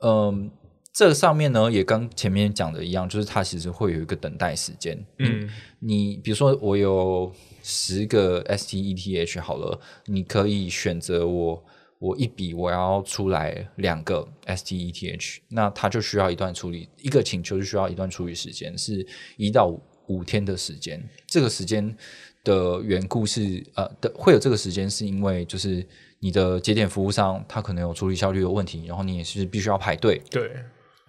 [0.00, 0.50] 嗯。
[0.98, 4.98] 这上面呢，也跟前面讲的一样，就是它其实会有一个等待时间。
[5.20, 7.32] 嗯，你比如说我有
[7.62, 11.64] 十个 ST ETH 好了，你可以选择我
[12.00, 19.06] 我一笔我要出来两个 STETH，那它就需要一段处理，一个请求就需要一段处理时间，是
[19.36, 21.00] 一到五五天的时间。
[21.28, 21.96] 这个时间
[22.42, 25.86] 的缘故是呃的会有这个时间，是因为就是
[26.18, 30.50] 你的节点服务商他可能有处理效率的问题，然后你也是必须要排队，对，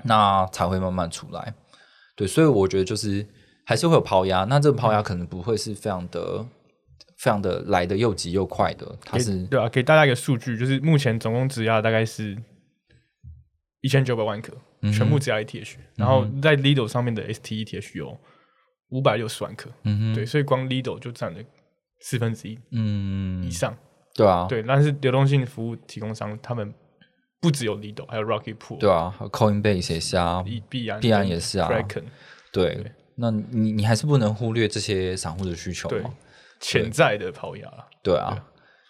[0.04, 1.54] 那才会慢慢出来。
[2.16, 3.26] 对，所以我觉得就是
[3.66, 6.46] 还是会有抛压，那这个抛压可能不会是非常的、
[7.18, 12.38] 非常的来的又急又快的，它是对啊，给大家一个数据，就是目前总共质押大概是
[13.82, 18.18] 一千九百万颗，嗯全部质押 ETH，、然后在 Lido 上面的 STETH 有
[18.90, 21.40] 五百六十万颗，嗯对，所以光 Lido 就占了
[22.02, 23.44] 四分之一嗯。
[23.46, 23.78] 以上，
[24.14, 26.74] 对啊，对，但是流动性服务提供商他们
[27.42, 31.70] 不只有 Lido，还有 Rocky Pool，对啊，Coinbase 也是啊，币币安币安也是啊。
[31.70, 32.04] Kraken
[32.52, 36.12] 对对，那你你还是不能忽略这些散户的需求对嘛，
[36.60, 38.46] 潜在的抛压啦，对啊。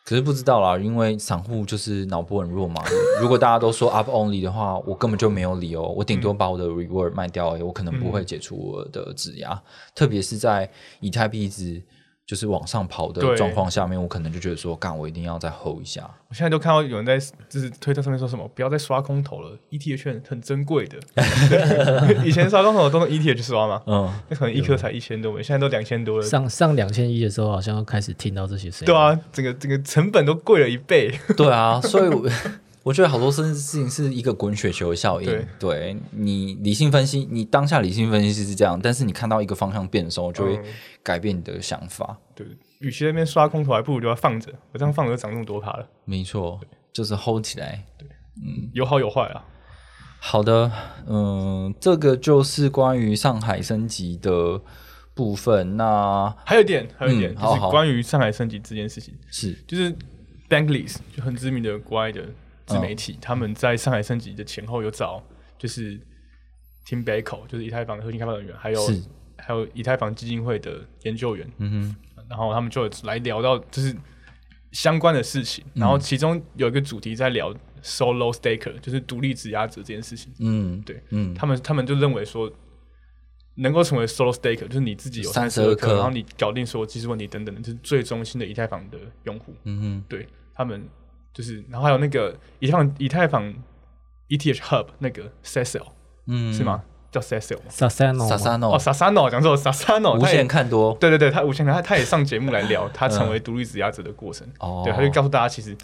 [0.05, 2.83] 可是不知道啦，因为散户就是脑波很弱嘛。
[3.21, 9.61] 如果大家都说 up only 的话，我根本就没有理由，我顶多把我的 reward 卖掉我可能不会解除我的质押。
[9.93, 10.67] 特别是在
[10.99, 11.79] 以太币一直
[12.29, 16.07] 就是往上跑的对状况下面，我可能就觉得说，干，我一定要再 hold 一下。
[16.27, 17.17] 我现在都看到有人在
[17.49, 20.99] 就是推特上面说什么，不要再刷空头了，ETH 很很珍贵的。
[22.23, 26.23] 以前刷空头都用 ETH 刷嘛，嗯，那可能一颗才一千多美，现在都两千多了。
[26.23, 28.85] 上上两千一的时候，好像要开始听到这些声音。
[28.85, 31.11] 对啊，整个整个成本都贵了一倍。
[31.35, 32.09] 对啊，所以
[32.89, 35.47] 我我觉得好多事情是一个滚雪球的效应。
[35.59, 40.63] 对你理性分析，你当下理性分析是这样，但是你看到一个方向变的时候，就会嗯
[41.03, 42.17] 改变你的想法。
[42.33, 42.47] 对，
[42.79, 44.51] 与其在那边刷空头，还不如就要放着。
[44.71, 46.59] 我这样放着就涨那么多趴了，没错，
[46.91, 47.85] 就是 hold 起来
[48.43, 48.71] 嗯。
[48.73, 49.45] 有好有坏啊。
[50.19, 50.71] 好的，
[51.05, 54.59] 嗯，这个就是关于上海升级的
[55.13, 55.77] 部分。
[55.77, 59.95] 那还有一点，还有一点，就是关于上海升级这件事情，是就是
[60.49, 62.25] Bankless 就很知名的国外的
[62.69, 65.21] 自媒体，他们在上海升级的前后有找
[65.57, 65.99] 就是
[66.85, 67.03] Tim
[67.47, 68.79] 就是以太坊的核心开发人员，还有
[69.37, 71.95] 还有以太坊基金会的研究员，嗯哼。
[72.29, 73.95] 然后他们就来聊到就是
[74.71, 77.51] 相关的事情，嗯然后其中有一个主题在聊
[77.81, 80.31] solo staker，就是独立质押者这件事情。
[80.39, 82.51] 嗯，对嗯，他们他们就认为说，
[83.55, 89.55] 能够成为 solo staker，就是你自己有三十32二颗颗，然后你搞定所有技术问题等等的，就是最中心的以太坊的用户。
[89.63, 90.03] 嗯哼。
[90.07, 90.27] 对。
[90.53, 90.83] 他们
[91.39, 93.53] 就是，然后还有那个以太坊以太坊
[94.27, 95.93] ETH Hub 那个 Cecil 哼，
[96.27, 96.63] 嗯，是？
[96.65, 96.83] 吗？
[97.11, 104.47] 叫 Cecil 吗？Sasano 吗萨萨诺哦，Sasano 讲错，Sasano 无限看多对对对，他无限看，他他也上节目来聊他成为独立质押者的过程。
[104.59, 105.75] 哦，对，他就告诉大家，其实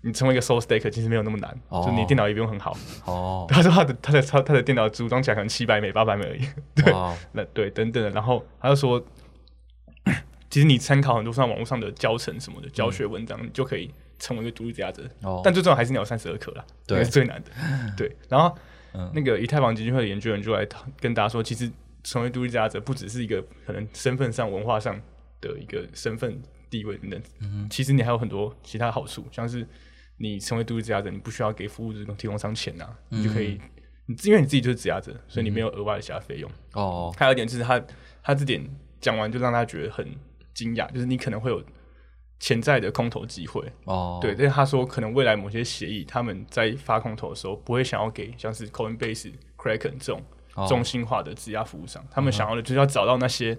[0.00, 2.76] 你成为一个 solo staker 其实没有那么难，哦就你电脑也不用很好。
[3.04, 6.40] 哦， 他说他的他的他他的电脑组装起来可能七百美八百美而已。
[6.74, 9.00] 对哇，那对等等的，然后他就说，
[10.50, 13.88] 其实你参考很多上网络上的教程什么的教学文章，你就可以
[14.18, 15.02] 成为一个独立质押者。
[15.22, 17.50] 哦但最重要还是你有三十二颗啦，对那是最难的。
[17.96, 18.56] 对，然后、
[18.92, 20.66] 嗯那个以太坊基金会的研究员就来
[21.00, 21.70] 跟大家说，其实
[22.02, 25.00] 成为独立质押者不只是一个可能身份上、文化上
[25.40, 29.66] 的一个身份地位等等，嗯其实你还有很多其他好处，像是
[30.18, 33.60] 你成为独立质押者，你不需要给服务提供商钱啊，你就可嗯以。
[34.06, 36.50] 你因为你自己就是质押者，所以你没有额外的其他费用。
[36.74, 37.82] 哦，还有一点就是他
[38.22, 38.62] 他这点
[39.00, 40.06] 讲完就让他觉得很
[40.52, 41.64] 惊讶，就是你可能会有
[42.38, 43.62] 潜在的空头机会。
[43.84, 50.20] 哦，对，但是他说可能未来某些协议他们在发空头的时候不会想要给像是 Coinbase、Kraken 这种
[50.54, 53.56] 哦中心化的质押服务商，他们想要的就是要找到那些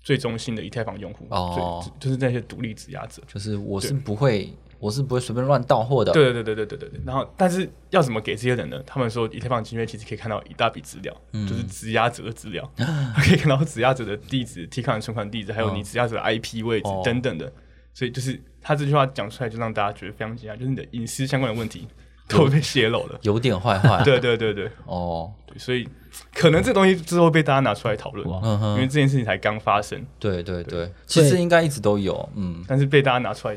[0.00, 3.22] 最中心的以太坊用户，哦最就是那些独立质押者。
[3.26, 6.12] 就是我是不会，我是不会随便乱到货的。
[6.12, 7.00] 对对对对对对对。
[7.06, 8.82] 然后，但是要怎么给这些人呢？
[8.86, 12.70] 他们说，以太坊基金会其实可以看到一大笔资料，嗯就是质押者的资料，
[13.16, 17.50] 可以看到质押者的地址、提款存款地址，还有你质押者的 IP 位置哦等等的。
[17.94, 21.88] 所以就是他这句话讲出来，就让大家觉得非常惊讶，就是你的隐私相关的问题
[22.28, 23.18] 都被泄露了。
[23.22, 24.02] 有点坏坏。
[24.04, 25.88] 对对对对哦，对，所以
[26.34, 28.28] 可能这东西之后被大家拿出来讨论，
[28.74, 32.28] 因为这件事情才刚发生，对对对，其实应该一直都有。
[32.34, 33.56] 嗯但是被大家拿出来，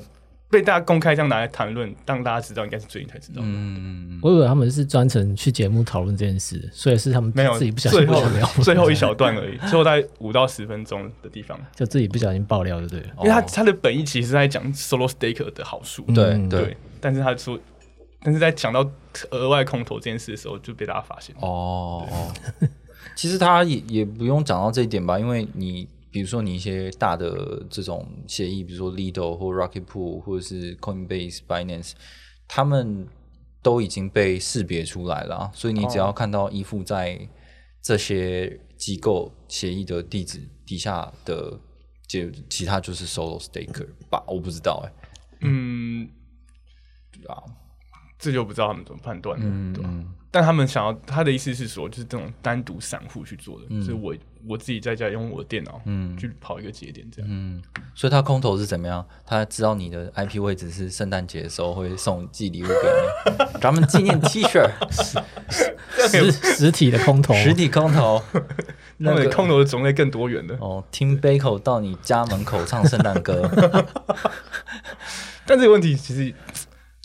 [0.50, 3.48] 被大家公开这样拿来谈论，让大家知道，应该是最近才知道的。
[3.48, 13.08] 嗯，我以为他们是专程去节目讨论这件事，所以是他们没有，自己不小心爆料，最后一小段而已， 最后大概五到十分钟的地方，就自己不小心爆料，就对了。
[13.18, 13.46] 因为他哦。
[13.54, 16.62] 他的本意其实是在讲 solo staker 的好处，对嗯对。
[16.62, 17.60] 对，但是他说，
[18.22, 18.90] 但是在讲到
[19.32, 22.34] 额外空投这件事的时候，就被大家发现，哦哦，
[23.16, 31.92] 其实他也也不用讲到这一点吧，因为你比如说你一些大的这种协议，比如说 Lido 或 Rocket Pool 或者是 Coinbase、Binance，
[32.48, 33.08] 他们
[33.62, 37.30] 都已经被识别出来了啊，所以你只要看到依附在
[37.84, 41.60] 这些机构协议的地址底下的，
[42.08, 44.92] 就其他就是 Solo Staker 吧，我不知道哎、
[45.42, 46.10] 嗯，
[47.12, 47.44] 对啊，
[48.18, 49.90] 这就不知道他们怎么判断了，对吧？
[50.28, 53.80] 嗯但他们想要他的意思是说，就是这种单独散户去做的，嗯。
[53.82, 54.13] 就是我
[54.46, 56.16] 我自己在家用我的电脑，嗯。
[56.18, 57.32] 去跑一个节点这样。
[57.32, 57.62] 嗯，
[57.96, 59.04] 所以他空投是怎么样？
[59.26, 62.74] 他知道你的 IP 位置是圣诞节的时候会送寄礼物给
[63.32, 64.70] 你， 咱们纪念 T 恤，
[66.10, 68.22] 实实体的空投，实体空投，
[68.98, 73.50] 那个空投的种类更多元的，哦，Tim Baco 到你家门口唱圣诞歌，
[75.48, 76.34] 但这个问题其实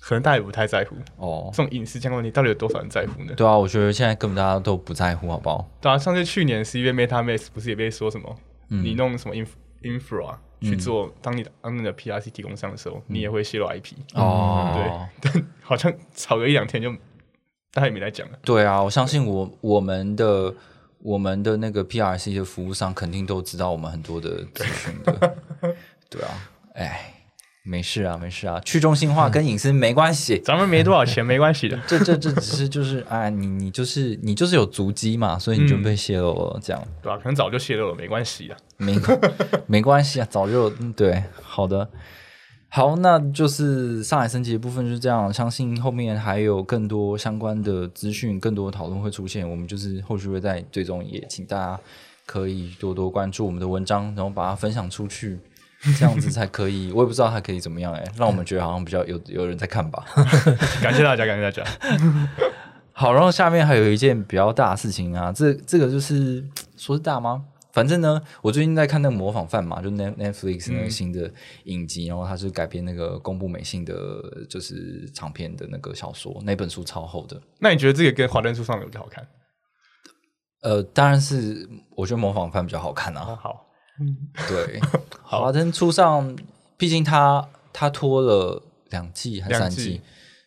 [0.04, 0.96] 可能大家也不太在乎。
[1.16, 3.32] 哦，这种隐私相关问题，到底有多少人在乎呢？
[3.36, 5.68] 对啊，我觉得现在根本大家都不在乎，好不好？
[5.80, 8.36] 对啊，像是去年十一月 MetaMask 不是也被说什么，
[8.70, 8.82] 嗯。
[8.84, 9.48] 你弄什么 inf
[9.82, 16.90] infra 去做，当你当你的 PRC 提供商的时候，你也会泄露 IP，哦，对，但 好像吵个一两天就
[17.72, 18.38] 大家也没来讲了。
[18.42, 20.54] 对啊，我相信我我们的
[20.98, 25.36] 我们的那个 PRC 的服务商肯定都知道我们很多的资讯的，
[26.08, 26.28] 对啊，
[26.74, 27.21] 哎，
[27.64, 31.78] 没事啊，没事啊，去中心化跟隐私没关系，咱们没多少钱， 没关系的。
[31.86, 38.56] 这这这只是就是哎，你你就是你就是有足迹嘛，所以你就被泄露了，这样对吧、可能早就泄露了，没关系的。
[38.76, 38.96] 没
[39.66, 41.88] 没关系啊，早就嗯对，好的。
[42.74, 45.30] 好，那就是上海升级的部分就是这样。
[45.30, 49.48] 相信后面还有更多相关的资讯、更多的讨论会出现。
[49.48, 51.78] 我们就是后续会在最终，也请大家
[52.24, 55.38] 可以多多关注我们的文章，然后把它分享出去，
[55.98, 56.92] 这样子才可以。
[56.92, 60.04] 我也不知道它可以怎么样哎、让我们觉得好像比较有 有人在看吧。
[60.82, 61.64] 感谢大家，感谢大家。
[62.92, 66.44] 好，然后下面还有一件比较大的事情啊，这这个就是
[66.76, 67.44] 说是大吗？
[67.72, 71.32] 反正呢，我最近在看那个模仿犯嘛，就 Net Netflix 那个新的
[71.64, 73.94] 影集，然后它是改编那个宫部美幸的，
[74.46, 77.40] 就是长篇的那个小说，那本书超厚的。
[77.58, 79.26] 那你觉得这个跟《华灯初上》有比较好看？
[80.60, 81.66] 呃，当然是
[81.96, 83.24] 我觉得模仿犯比较好看啊。
[83.26, 83.66] 哦，好，
[84.48, 84.80] 对，
[85.22, 86.36] 华灯初上，
[86.76, 90.00] 毕竟他他拖了两季还是三季，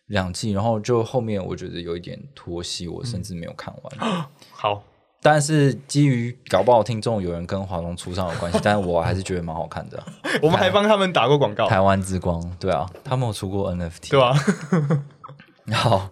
[0.06, 4.26] 两季，然后就后面我觉得有一点拖戏，我甚至没有看完。
[4.52, 4.82] 好，
[5.22, 10.02] 但是基于搞不好听众有人跟华龙初上有关系，但是我还是觉得蛮好看的。
[10.42, 14.34] 我们还帮他们打过广告，台湾之光，对啊，他们有出过 NFT，对啊、
[15.72, 16.10] 好，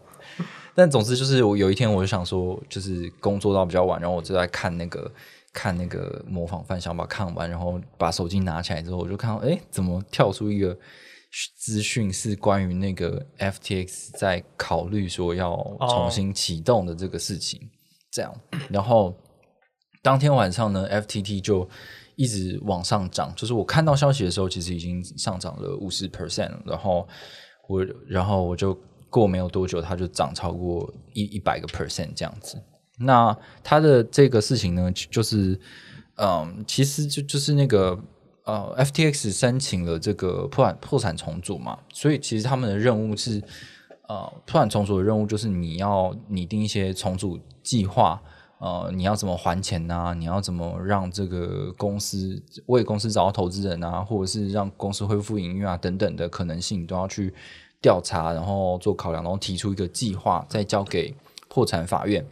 [0.74, 5.10] 但总之就是我有一天我就想说，就是工作到比较晚，然后我就在看那个
[5.54, 10.76] 看那个模仿犯，想把看完，然后把手机拿起来之后，我就看到，哎，怎么跳出一个
[11.56, 15.56] 资讯是关于那个 FTX 在考虑说要
[15.88, 17.60] 重新启动的这个事情，
[18.10, 18.34] 这样，
[18.68, 19.16] 然后
[20.02, 21.68] 当天晚上呢，FTT 就
[22.16, 27.08] 一直往上涨，就是我看到消息的时候，其实已经上涨了五十 percent，然后
[27.68, 28.76] 我然后我就
[29.08, 32.60] 过没有多久，它就涨超过一一百个 percent 这样子。
[32.98, 35.58] 那它的这个事情呢，就是
[36.16, 37.98] 嗯，其实就就是那个
[38.44, 43.42] 呃，FTX 申请了这个破产破产重组嘛，所以其实他们的任务是
[44.08, 48.22] 呃，破产重组的任务就是你要拟定一些重组计划。
[48.60, 57.34] 呃，你要怎么还钱呐、你要怎么让这个公司为公司找到投资人啊，或者是让公司恢复营运啊等等的可能性，都要去
[57.82, 61.14] 调查，然后做考量，然后提出一个计划，再交给
[61.48, 62.24] 破产法院，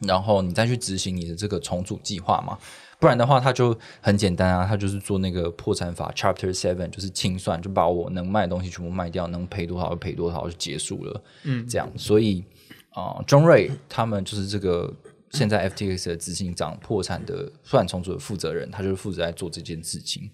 [0.00, 2.58] 然后你再去执行你的这个重组计划嘛。
[2.98, 11.22] 不然的话，他就很简单啊，他就是做那个破产法 Chapter Seven，就是清算，就把我能卖的东西全部卖掉，能赔多少就赔多少就结束了。
[11.42, 12.42] 嗯，这样，所以
[12.90, 14.90] 啊，中、瑞他们就是这个
[15.32, 20.30] 现在 FTX 的执行长破产的破产重组的负责人，他就是负责在做这件事情。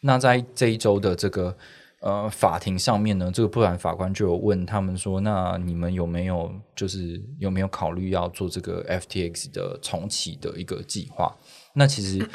[0.00, 1.56] 那在这一周的这个
[2.02, 11.32] 呃法庭上面呢，这个破产法官就有问他们说，那你们有没有就是有没有考虑要做这个 FTX 的重启的一个计划？
[11.74, 12.28] 那其实，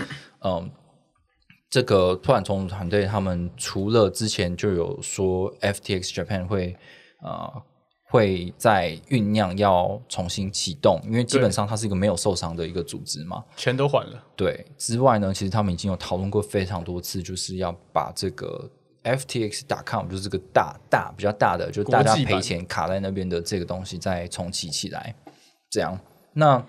[0.43, 0.71] 嗯、
[1.69, 6.75] 这个破产重组团队他们除了之前就有说 FTX Japan 会
[7.21, 7.61] 呃
[8.09, 13.43] 会在酝酿要重新启动，因为基本上它是一个没有受伤的一个组织嘛。
[13.57, 18.71] 钱都还了，对，之外呢，其实他们已经有讨论过非常多次，就是要把这个
[19.15, 25.15] FTX.com 就是这个大大比较大的，就大家赔钱卡在那边的这个东西再重启起来。
[25.69, 25.99] 这样，
[26.33, 26.65] 那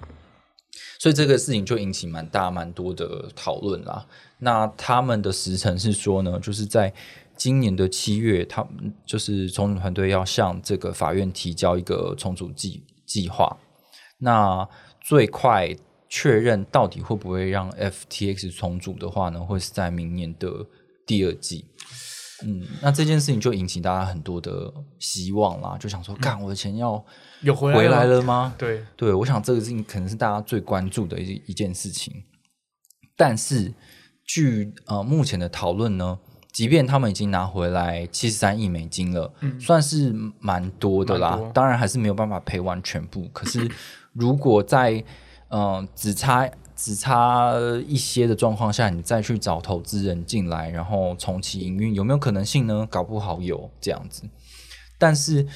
[0.99, 4.07] 所以这个事情就引起蛮大蛮多的讨论啦。
[4.39, 6.93] 那他们的时程是说呢，就是在
[7.37, 13.57] 今年的七月，他们就是重组团队要向这个法院提交一个重组计计划。
[14.19, 14.69] 那
[15.01, 15.75] 最快
[16.09, 20.67] 确认到底会不会让 FTX 重组的话呢，会是在明年的
[21.07, 21.67] 第二季。
[22.45, 27.05] 嗯，那这件事情就引起大家很多的希望啦，就想说，干我的钱要
[27.41, 28.55] 有回回来来了吗？
[28.57, 32.23] 对，对，我想这个事情可能是大家最关注的一一件事情。
[33.17, 33.75] 但是，
[34.25, 36.19] 据呃目前的讨论呢，
[36.53, 41.41] 即便他们已经拿回来七十三亿美金了，算是蛮多的啦。
[41.53, 43.29] 当然还是没有办法赔完全部。
[43.33, 43.69] 可是
[44.13, 45.05] 如果在
[45.49, 47.53] 嗯只差只差
[47.87, 52.87] 一些的状况下，你再去找投资人进来，然后重启营运，有没有可能性呢？
[52.91, 54.23] 搞不好有这样子。
[54.97, 55.47] 但是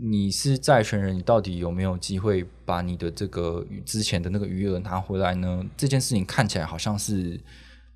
[0.00, 5.64] 你是债权人，你到底有没有机会把你的这个之前的那个余额拿回来呢？
[5.76, 7.40] 这件事情看起来好像是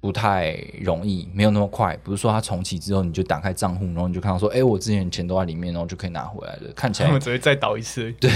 [0.04, 1.98] 不太容易，没有那么快。
[2.04, 6.70] 不是说它重启之后你就打开账户，然后你就看到说，哎、我之前钱都在里面，然后就可以拿回来了。
[6.76, 8.12] 看起来他们只会再倒一次。
[8.20, 8.30] 对，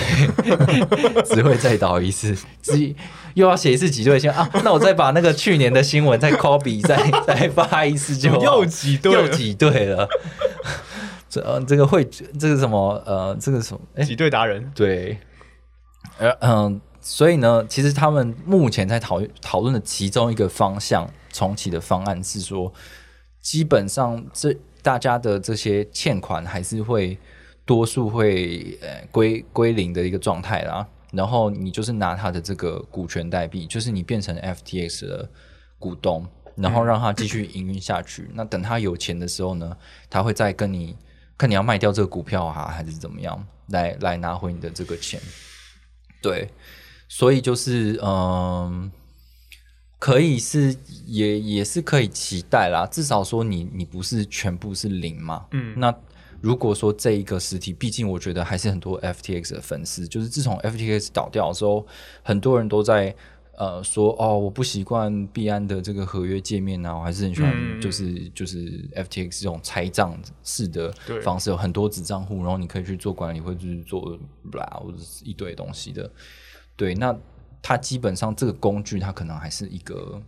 [1.26, 2.96] 只会再倒一次，自己
[3.34, 4.48] 又要写一次挤兑先啊。
[4.64, 6.96] 那我再把那个去年的新闻再 copy 再
[7.26, 10.08] 再发一次就好 又挤兑又挤兑了。
[11.28, 12.02] 这呃，这个会
[12.40, 15.18] 这个什么呃，这个什么哎，挤兑达人，对，
[16.16, 21.06] 呃嗯、所以呢，其实他们目前在讨讨论的其中一个方向
[21.38, 22.72] 重启的方案是说，
[23.40, 27.16] 基本上这大家的这些欠款还是会
[27.64, 30.84] 多数会呃归归零的一个状态啦。
[31.12, 35.30] 然后你就是拿他的这个股权代币，就是你变成 FTX 的
[35.78, 36.26] 股东，
[36.56, 38.28] 然后让他继续营运下去。
[38.34, 39.76] 那等他有钱的时候呢，
[40.10, 40.96] 他会再跟你
[41.38, 45.20] 看你要卖掉这个股票啊，还是怎么样，来来拿回你的这个钱。
[46.20, 46.50] 对，
[47.08, 48.90] 所以就是嗯，
[49.98, 50.74] 可以是
[51.06, 55.46] 也也是可以期待啦，至少说你你不是全部是零嘛。
[55.52, 55.94] 嗯，那
[56.40, 61.84] 如果说这一个实体，毕竟我觉得还是很多 FTX 的粉丝，就是自从 FTX 倒掉的时候，
[62.22, 63.12] 很多人都在
[63.56, 74.16] 呃说哦，我不习惯币安的这个合约界面啊，我还是很喜欢嗯就是、就是 FTX 这种拆账式的对方式，有很多子账户，然后你可以去做管理，或者是做
[74.52, 76.08] 啦或者是一堆东西的。
[76.76, 77.12] 对，那
[77.62, 80.20] 它基本上这个工具，它可能还是一个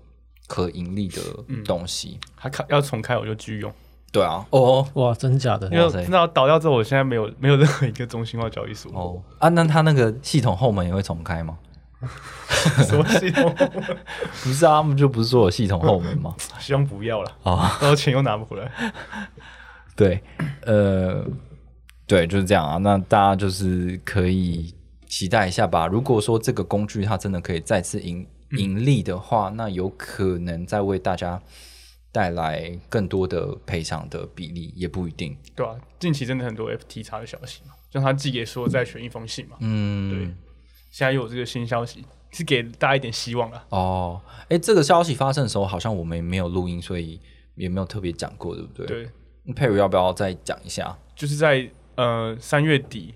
[0.47, 2.19] 可盈利的嗯东西。
[2.37, 3.73] 它开要重开我就继续用，
[4.13, 5.67] 对啊，哦哇，真假的？
[5.69, 11.59] 因为哇塞知道倒掉之后，我现在没有 没有任何一个中心化交易所，哦啊，那它那个系统后门也会重开吗？
[12.87, 13.55] 什么系统？
[14.43, 16.35] 不是啊，他们就不是说有系统后门吗？
[16.59, 18.93] 希望不要了，啊、然后钱又拿不回来。
[19.95, 20.23] 对，
[20.63, 21.23] 呃，
[22.07, 22.79] 对，就是这样啊。
[22.79, 24.75] 那大家就是可以
[25.11, 25.89] 期待一下吧。
[25.89, 31.43] 如果说这个工具它真的可以再次盈盈利的话，那有可能再为大家
[32.13, 35.37] 带来更多的赔偿的比例，也不一定。
[35.57, 40.25] 对啊，近期真的很多 FT 叉的消息嘛，像他寄给所有债权一封信嘛，嗯，对，
[40.93, 43.65] 现在又有这个新消息，是给大家一点希望啊。
[43.71, 47.21] 哦，哎，这个消息发生的时候，好像我们也没有录音，所以
[47.57, 48.87] 也没有特别讲过，对不对？
[48.87, 49.11] 对，
[49.43, 50.97] 那佩如要不要再讲一下？
[51.17, 53.15] 就是在呃三月底，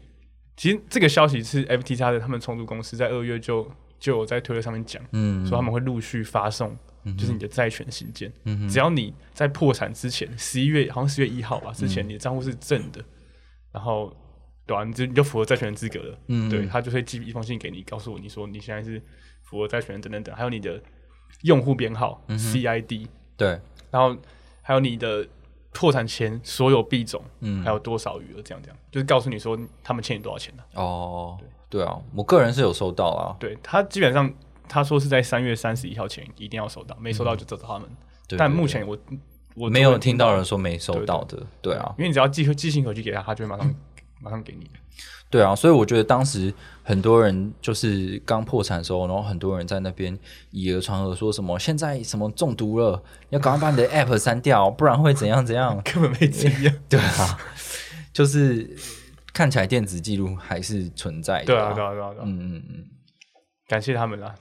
[0.57, 6.77] 其实这个消息是 FTX 的他们重组公司在二月就就有在推特上面讲，嗯，说他们会陆续发送，
[7.17, 8.33] 就是你的债权信件，
[8.69, 13.05] 只要你在破产之前，十一月好像十月一号吧，之嗯前你的账户是正的，
[13.73, 14.15] 然后
[14.67, 16.49] 对啊，你就你就符合债权人资格了，嗯。
[16.49, 19.03] 对他就会寄一封信给你，告诉我你说你现在是
[19.43, 20.81] 符合债权人等等等，还有你的
[21.43, 24.17] 用户编号、CID，对，然后
[24.63, 25.27] 还有你的
[25.75, 27.63] 破产前所有币种，嗯。
[27.63, 34.33] 还有多少余额，这样这样，就是告诉你说他们欠你多少钱的、哦，对对啊，我个人是有收到啊，对他基本上
[34.67, 37.83] 他说是在三月三十一号前一定要收到，没收到就找找他们。
[38.27, 38.97] 对对对但目前我
[39.55, 43.75] 我没有听到人说没收到的，对啊，因为你只要寄寄信回去给他，他就会马上
[44.21, 44.71] 马上给你。
[45.31, 50.17] 对啊，所以我觉得当时很多人就是刚破产的时候，然后很多人在那边
[50.51, 55.81] 以讹传讹，说什么现在什么中毒了，要赶快把你的 app 删掉，不然会怎样怎样。
[55.83, 56.73] 根本没这样。
[56.89, 57.37] 对啊，
[58.13, 58.77] 就是
[59.33, 62.85] 看起来电子记录还是存在的、对啊，对啊，对啊，嗯嗯嗯，
[63.67, 64.33] 感谢他们啦。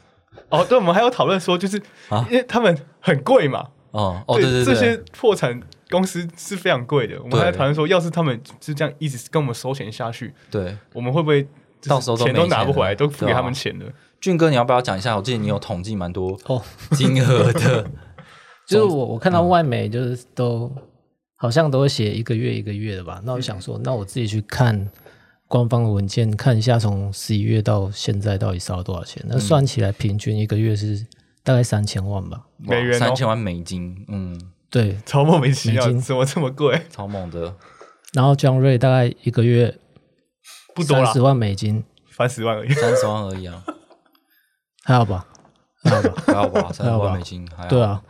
[0.49, 5.59] 哦，对，我们还有讨论说，就是啊因为他们很贵嘛，哦哦，对对对，这些破产
[5.93, 7.21] 公司是非常贵的。
[7.21, 11.47] 我们还在对讨论说，要是他们就这样一直跟我们收钱下去，对我们会不会
[11.87, 13.85] 到时候都钱都拿不回来，了都付给他们钱了？
[14.19, 15.15] 俊哥，你要不要讲一下？
[15.15, 17.85] 我记得你有统计蛮多哦，金额的，
[18.67, 20.73] 就是我我看到外媒就是都
[21.35, 24.89] 好像都会写一个月一个月的吧，那我想说，那我自己去看
[25.47, 31.05] 官方的文件，看一下从十一月到现在到底烧了多少钱，那算起来平均一个月是
[31.43, 32.47] 大概三千万吧。
[32.57, 34.39] 美元哦三千万美金，嗯，
[34.73, 36.81] 对，超莫名其妙美，金怎么这么贵？
[36.89, 37.55] 超猛的，
[38.13, 39.77] 然后 John Ray 大概一个月
[40.73, 42.73] 不多了三十，万美金，三十万而已。
[42.73, 43.63] 三十万而已啊，
[44.83, 45.27] 还好吧？
[45.83, 46.13] 还好吧？
[46.25, 46.71] 还好吧？
[46.73, 48.01] 三十万美金，还好，对，啊，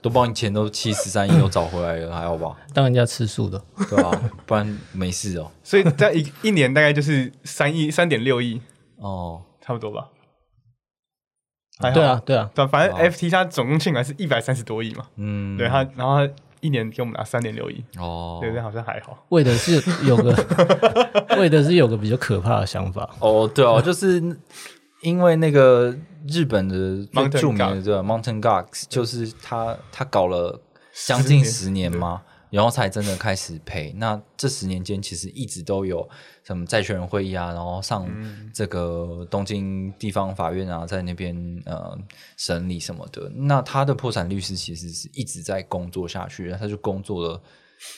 [0.00, 2.56] 都帮你钱都七十三亿都找回来了，还好吧？
[2.72, 4.10] 当人家吃素的，对啊、
[4.46, 5.52] 不然没事哦。
[5.62, 8.58] 所以在一一年大概就是三亿、三点六亿，
[8.96, 10.08] 哦，差不多吧。
[11.78, 11.94] 还好。
[11.94, 18.38] 对啊，，对啊，对啊，反正 FT 它总共欠款是一百三十多亿嘛，嗯，对它，然后它一年给我们拿三点六亿，哦。
[18.42, 19.24] 对，好像还好。
[19.28, 20.34] 为的是有个
[21.38, 24.20] 为的是有个比较可怕的想法，哦，对哦，就是
[25.02, 30.60] 因为那个日本的最著名的这个 Mountain Gox，就是他他搞了
[31.06, 31.90] 将近十年。
[31.94, 33.94] 嘛，然后才真的开始赔。
[33.98, 36.08] 那这十年间，其实一直都有
[36.48, 38.08] 什么债权人会议啊，然后上
[38.54, 41.36] 这个东京地方法院啊，在那边
[41.66, 41.94] 呃
[42.38, 43.30] 审理什么的。
[43.34, 47.38] 那他的破产律师其实是一直在工作下去，他就工作了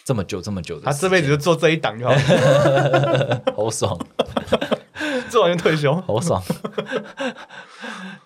[0.05, 3.97] 这么久这么久的，他这辈子就做这一档就好了， 好爽。
[5.31, 5.95] 做完就退休。
[6.01, 6.43] 好爽。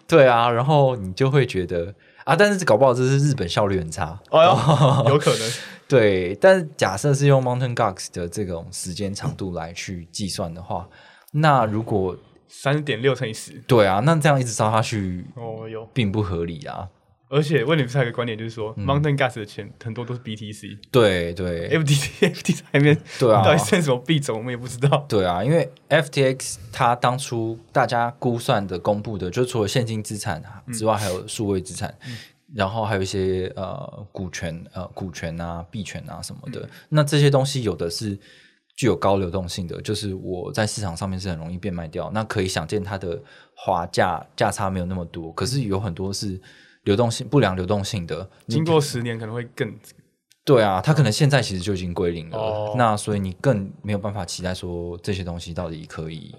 [0.08, 1.94] 对啊，然后你就会觉得
[2.24, 4.18] 啊，但是搞不好这是日本效率很差。
[4.30, 5.50] 哦哟，有可能。
[5.88, 10.88] 对，但是假设是用 Mountain Gox 的这种时间长度来去计算的话，
[11.32, 12.16] 那如果
[12.48, 15.88] 三点六乘以十，对啊，那这样一直烧下去哦哟。
[15.92, 16.88] 并不合理啊。
[17.30, 25.04] 而且问你不是还有一个观点，就是说、嗯 Mountain Gas 的钱很多都是 BTC、对对 FTC 还没对啊到底剩什么币种，我们也不知道。
[25.08, 30.40] 对啊，因为 FTX 它当初大家估算的公布的，就除了现金资产
[30.72, 31.92] 之外，还有数位资产，
[32.54, 36.68] 然后还有一些呃股权、呃股权啊、币权啊什么的。
[36.88, 38.18] 那这些东西有的是
[38.76, 43.20] 具有高流动性的，就是我在市场上面是很容易变卖掉，那可以想见它的
[43.56, 45.32] 滑价价差没有那么多。
[45.32, 46.40] 可是有很多是
[46.84, 49.74] 流动性不良流动性的，经过十年可能会更
[50.44, 56.34] 对啊，它可能现在其实就已经归零了，哦那所以你更没有办法期待说这些东西到底可以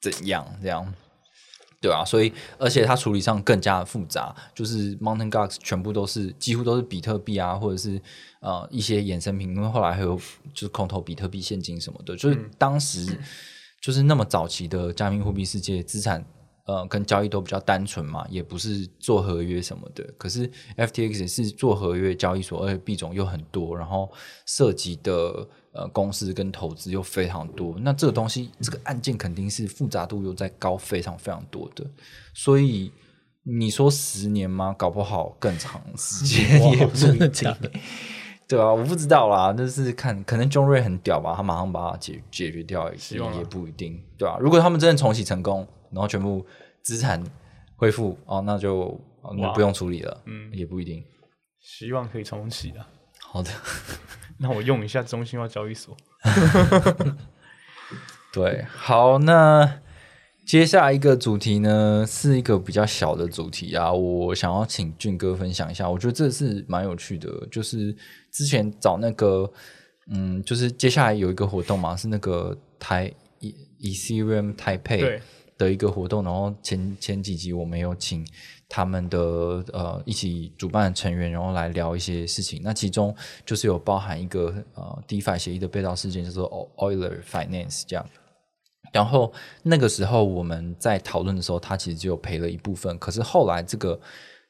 [0.00, 0.94] 怎样这样。
[1.82, 8.00] 对啊，所以而且它处理上更加的复杂，就是 Mountain Gox 全部都是几乎都是比特币啊，或者是
[8.40, 10.16] 呃一些衍生品，因为后来还有
[10.54, 13.18] 就是空投比特币现金什么的，就是当时
[13.80, 16.24] 就是那么早期的加密货币世界资产。
[16.64, 20.04] 呃，跟交易都比较单纯嘛，也不是做合约什么的。
[20.16, 24.08] 可是 FTX 也是做合约交易所，而且币种又很多，然后
[24.46, 27.76] 涉及的呃公司跟投资又非常多。
[27.80, 31.84] 那这个东西，这个案件肯定是复杂度又在高非常非常多的。
[32.34, 32.92] 所以
[33.42, 34.74] 你说十年吗？
[34.78, 37.70] 搞不好更长时间也不真的一定假的？
[38.48, 46.44] 对啊，我不知道啦，就是看可能 John Ray 很屌吧，他马上把它解解决掉，也望啊也不一定，对啊，如果他们真的重启成功，然后全部
[46.82, 47.22] 资产
[47.76, 51.02] 恢复，哦，那就哦那不用处理了，嗯也不一定。
[51.60, 52.86] 希望可以重启啊。
[53.20, 53.50] 好的，
[54.42, 55.96] 那我用一下中心化交易所。
[58.32, 59.80] 对，好，那
[60.44, 67.94] 接下来一个主题呢，是一个比较小的主题啊，我想要请俊哥分享一下，我觉得这是蛮有趣的，就是
[68.30, 69.50] 之前找那个，
[70.10, 75.20] 嗯，就是接下来有一个活动嘛，是那个台 E Ethereum 台配，
[75.58, 78.26] 的一个活动，然后前前几集我们有请
[78.74, 82.62] 他们的呃一起主办的成员，然后来聊一些事情。
[82.64, 83.14] 那其中
[83.44, 88.06] 就是有包含一个呃 DeFi 协议的被盗事件，叫做 Euler Finance 这样。
[88.90, 89.30] 然后
[89.62, 94.00] 那个时候我们在讨论的时候，他其实只有赔了一部分，可是后来这个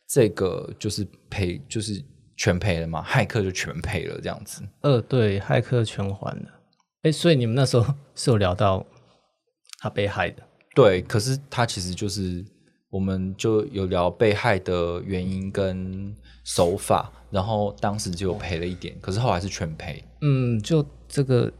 [0.07, 2.01] 这个就是赔就是
[2.37, 4.63] 全赔了嘛，骇客就全赔了这样子。
[4.83, 6.49] 呃，对，骇客全还了。
[7.03, 8.87] 哎，所以你们那时候是有聊到
[9.81, 10.41] 他被害的，
[10.77, 12.45] 对，可是他其实就是，
[12.93, 16.15] 我们就有聊被害的原因跟
[16.45, 20.05] 手法，然后当时就有赔了一点，可是后来是全赔。
[20.21, 21.51] 嗯，就这个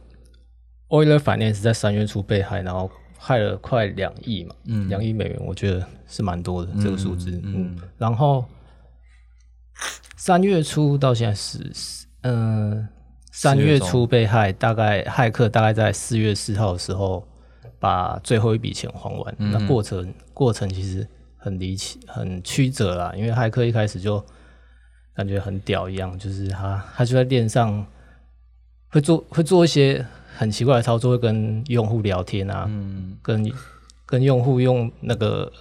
[0.89, 7.31] Oiler Finance 在三月初被害，然后害了快两亿嘛，嗯两亿美元，我觉得是蛮多的、这个数字。
[7.31, 8.45] 嗯嗯，然后
[10.15, 12.87] 三月初到现在是，嗯、
[13.31, 17.27] 三月初被害，大概骇客大概在四月四号的时候
[17.79, 19.35] 把最后一笔钱还完。
[19.39, 21.07] 嗯那过程过程其实
[21.43, 24.23] 很离奇，很曲折啦，因为骇客一开始就
[25.13, 27.85] 感觉很屌一样，就是他他就在链上
[28.89, 30.05] 会做会做一些
[30.37, 33.51] 很奇怪的操作，会跟用户聊天啊，嗯，跟
[34.05, 35.51] 跟用户用那个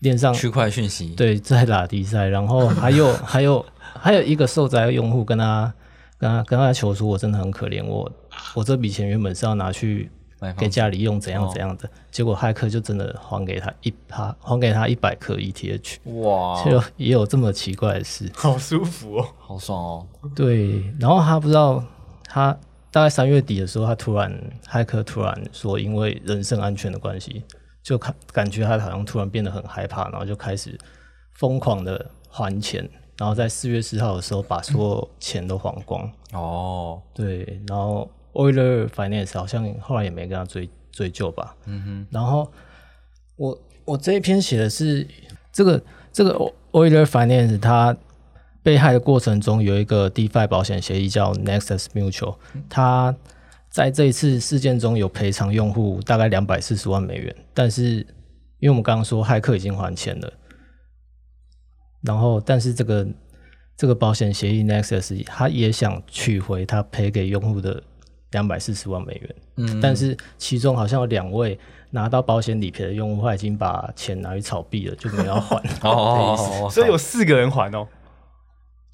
[0.00, 5.72] 链上区块讯息，，对在打比赛，然后还有 还有还有一个受灾的用户跟他
[6.18, 8.10] 跟他跟他求说，我真的很可怜，我
[8.56, 10.10] 我这笔钱原本是要拿去
[10.56, 18.30] 给家里用，怎样哦怎样的，结果骇客就真的还给他一他还给他一百颗 ETH，哇，就也有这么奇怪的事。
[18.34, 19.28] 好舒服哦。
[19.38, 20.06] 好爽哦。
[20.34, 21.84] 对，然后他不知道，
[22.24, 22.56] 他
[22.90, 24.32] 大概三月底的时候，他突然
[24.66, 27.44] 骇客突然说，因为人身安全的关系，
[27.82, 30.78] 就看感觉他好像突然变得很害怕，然后就开始
[31.34, 32.88] 疯狂的还钱，
[33.18, 36.10] 然后在四月四号的时候把所有钱都还光。
[36.32, 41.56] 哦，对，然后 Euler Finance 好像后来也没跟他追追究吧。
[41.66, 42.50] 嗯哼，然后
[43.36, 45.06] 我我这一篇写的是
[45.52, 46.38] 这个这个
[46.72, 47.96] Oiler Finance 它
[48.62, 52.36] 被被害的过程中有一个 DeFi 保险协议叫 Nexus Mutual，
[52.68, 53.12] 它
[53.68, 58.06] 在这一次事件中有赔偿用户大概两百四十万美元，但是
[58.60, 60.32] 因为我们刚刚说骇客已经还钱了，
[62.02, 63.04] 然后但是这个
[63.76, 67.82] 这个保险协议 Nexus 他也想取回他赔给用户的
[68.32, 71.58] 两百四十万美元，嗯，但是其中好像有两位
[71.90, 75.56] 拿到保险理赔的用户，他已经把钱拿去炒币了，就没有要还。
[75.82, 77.86] 哦哦哦哦，所以有四个人还哦，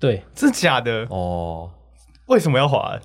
[0.01, 1.07] 对，真假的？
[1.11, 1.71] 哦，
[2.27, 3.01] 为什么要还？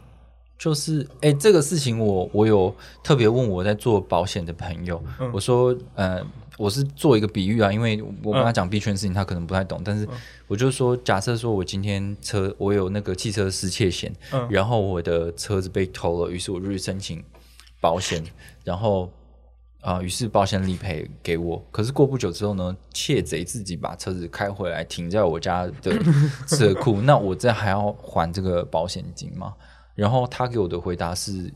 [0.62, 2.72] 就是哎、这个事情我我有
[3.04, 5.04] 特别问我在做保险的朋友，
[5.34, 6.24] 我说呃，
[6.56, 10.08] 我是做一个比喻啊，因为我跟他讲币圈的事情，他可能不太懂，但是
[10.46, 17.24] 我就说，假设说我今天车我有那个汽车失窃险，嗯然后我的车子被偷了，于是我就去申请
[17.80, 18.24] 保险，
[18.64, 19.12] 然后。
[19.84, 25.98] 啊、于是保险理赔给我，可是过不久之后呢，窃贼自己把车子开回来停在我家的
[26.46, 29.56] 车库， 那我这还要还这个保险金吗？
[29.96, 31.52] 然后他给我的回答是，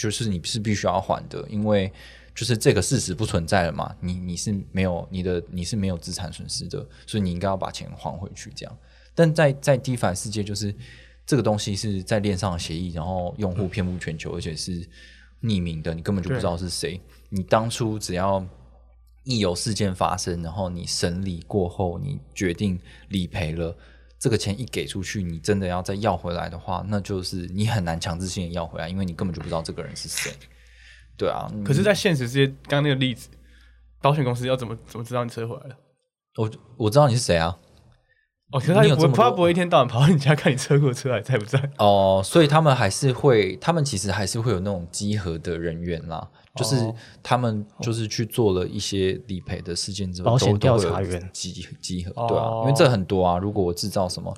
[0.00, 1.92] 就是你是必须要还的，因为
[2.34, 8.78] 就是这个事实不存在了嘛，你你是没有你的你是没有资产损失的，所以你应该要把钱还回去这样。
[9.14, 10.74] 但在在 DeFi 世界，就是
[11.26, 14.80] 这个东西是在链上的协议，然后用户遍布全球，而且是
[15.42, 16.98] 匿名的，你根本就不知道是谁。
[17.28, 18.42] 你当初只要
[19.24, 23.76] 一有事件发生，然后你审理过后，你决定理赔了，
[24.22, 30.32] 这个钱一给出去，你真的要再要回来的话，那就是你很难强制性的要回来，因为你根本就不知道这个人是谁。
[31.16, 33.28] 对啊，可是，在现实世界，刚刚那个例子，
[34.00, 35.76] 保险公司要怎么怎么知道你车回来了？
[36.36, 37.58] 我我知道你是谁啊。
[38.52, 41.70] 哦，可是他也不他不会一天到晚跑到你家看你车库的车还在不在？
[41.78, 54.34] 哦，所以他们还是会，他们其实还是会有那种集合的人员啦，就是哦他们就是去做了一些理赔的事件之后，保险调查员集集合，对啊，哦因为这很多啊，如果我制造什么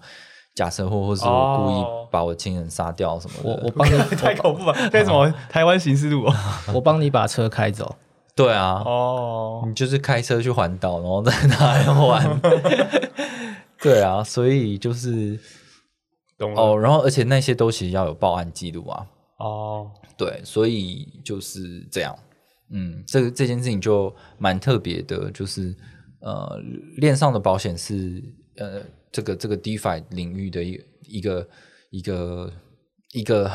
[0.55, 4.77] 假车祸，或是我故意哦把我亲人杀掉什么的，我我帮你， 太恐怖了！
[4.93, 6.35] 那什么 台湾刑事路哦？
[6.75, 7.97] 我帮你把车开走。
[8.37, 12.41] 对啊，哦，你就是开车去环岛，然后再拿来还，
[13.81, 15.39] 对啊，所以就是
[16.39, 16.53] 懂。
[16.57, 19.07] 哦，然后而且那些都其实要有报案记录啊，
[19.39, 22.17] 哦，对，所以就是这样。
[22.71, 25.75] 嗯，这个这件事情就蛮特别的，就是
[26.21, 26.59] 呃，
[26.97, 28.23] 链上的保险是
[28.57, 28.81] 呃，
[29.13, 31.49] 这个这个 DeFi 领域的一一个
[31.91, 32.53] 一个
[33.13, 33.51] 一个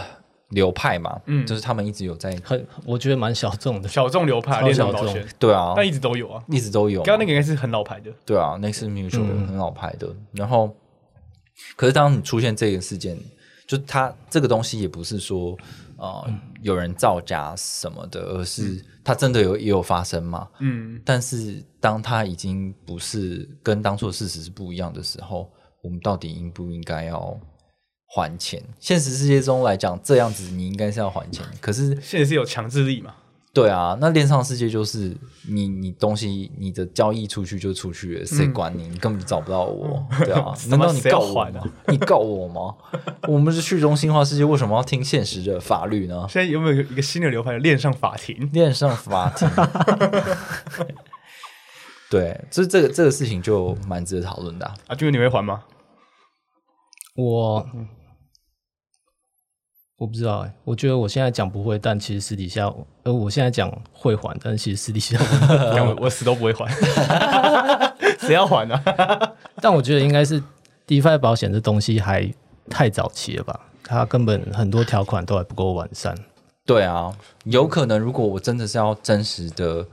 [0.49, 3.89] 流派嘛，嗯就是他们一直有在，很，我觉得蛮小众的。
[3.89, 6.43] 小众流派超小众链上保险，对啊，但一直都有啊。
[6.47, 7.05] 一直都有嘛。
[7.05, 10.15] 刚刚那个应该是很老牌的，对啊，Next Mutual 嗯很老牌的。
[10.33, 10.75] 然后，
[11.75, 13.17] 可是当你出现这个事件，
[13.69, 15.55] 就它这个东西也不是说
[15.97, 16.27] 呃
[16.63, 20.49] 有人造假什么的，而是它真的有也有发生嘛。
[20.59, 25.47] 嗯，但是当它已经不是跟当初的事实是不一样的时候，
[25.83, 27.39] 我们到底应不应该要
[28.07, 28.59] 还钱？
[28.79, 33.13] 现实世界中来讲，这样子你应该是要还钱，可是现实是有强制力嘛？
[33.51, 35.17] 对啊，那链上世界就是
[35.49, 38.87] 你你东西你的交易出去就出去了，谁管你？
[38.87, 40.53] 你根本就找不到我， 对啊？
[40.69, 41.61] 难道你告我吗？
[41.87, 42.75] 你告我吗？
[43.27, 46.25] 我们是去中心化世界，为什么要听现实的法律呢？
[46.29, 48.49] 现在有没有一个新的流派的链上法庭？
[48.53, 49.49] 链上法庭，
[52.09, 55.63] 对，这这个这个事情就蛮值得讨论的啊、啊，就是你会还吗？
[57.15, 57.67] 我
[59.99, 62.73] 我不知道哎、我觉得我现在讲不会，但其实私底下，
[63.03, 66.65] 呃，我现在讲会还，但其实私底下 我，干我我死都不会还，
[68.19, 68.81] 谁要还啊？
[69.61, 70.41] 但我觉得应该是
[70.87, 72.33] DeFi 保险这东西还
[72.69, 76.15] 太早期了吧，它根本很多条款都还不够完善。
[76.65, 79.85] 对啊，有可能如果我真的是要真实的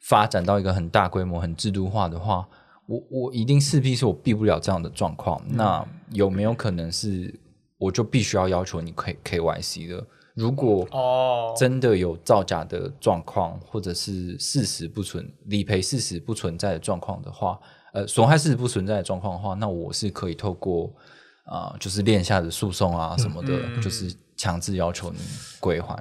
[0.00, 2.44] 发展到一个很大规模、很制度化的话，
[2.86, 5.40] 我我一定势必是我避不了这样的状况。
[5.48, 7.32] 那有没有可能是
[7.78, 10.04] 我就必须要要求你 K KYC 的？
[10.34, 17.58] 如果哦，真的有造假的状况，或者是事实不存、理赔事实不存在的状况的话，
[17.94, 20.92] 呃，损害事实不存在的状况的话，那我是可以透过
[21.44, 25.18] 啊、呃就是链下的诉讼啊什么的，嗯就是强制要求你
[25.58, 25.96] 归还。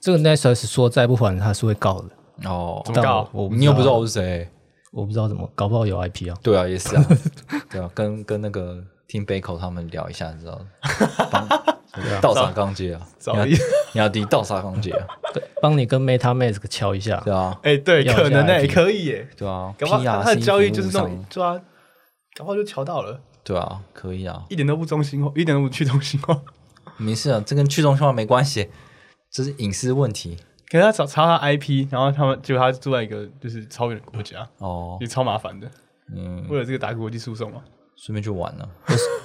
[0.00, 2.48] 这个 Nexus 说再不还，他是会告的。
[2.48, 4.48] 哦，但怎么告你又不知道我是谁？
[4.92, 6.38] 我不知道怎么，搞不好有 IP 啊。
[6.44, 7.04] 对啊，也是啊，
[7.68, 10.66] 对啊，跟跟那个听 a k 他们聊一下，你知道吗？
[12.10, 13.00] 帮倒啥钢接啊？
[13.32, 13.50] 你要早一
[13.92, 15.06] 你要滴倒啥钢接啊？
[15.32, 17.20] 对，帮你跟 MetaMask 敲一下。
[17.24, 21.60] 对啊，哎，对，可能呢，IP 可以耶，对啊搞不好他他的交易就是那种商，对啊，
[22.36, 26.40] 搞不好就敲到了，对啊，可以啊，一点都不中心化，一点都不去中心化。
[26.96, 28.68] 没事啊，这跟去中心化没关系，
[29.30, 30.36] 这是隐私问题
[30.68, 35.06] 可是他找查他 IP，然后他们结果他住在一个就是超远的国家，哦也。
[35.06, 35.70] 超麻烦的。
[36.12, 37.62] 嗯，为了这个打国际诉讼嘛，
[37.96, 38.68] 顺便就完了。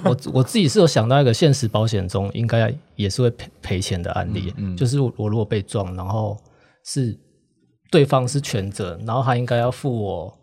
[0.03, 6.37] 我我自己是有想到一个现实保险中应该也是会赔赔钱的案例，就是我如果被撞，然后
[6.85, 7.17] 是
[7.91, 10.37] 对方是全责，然后他应该要付我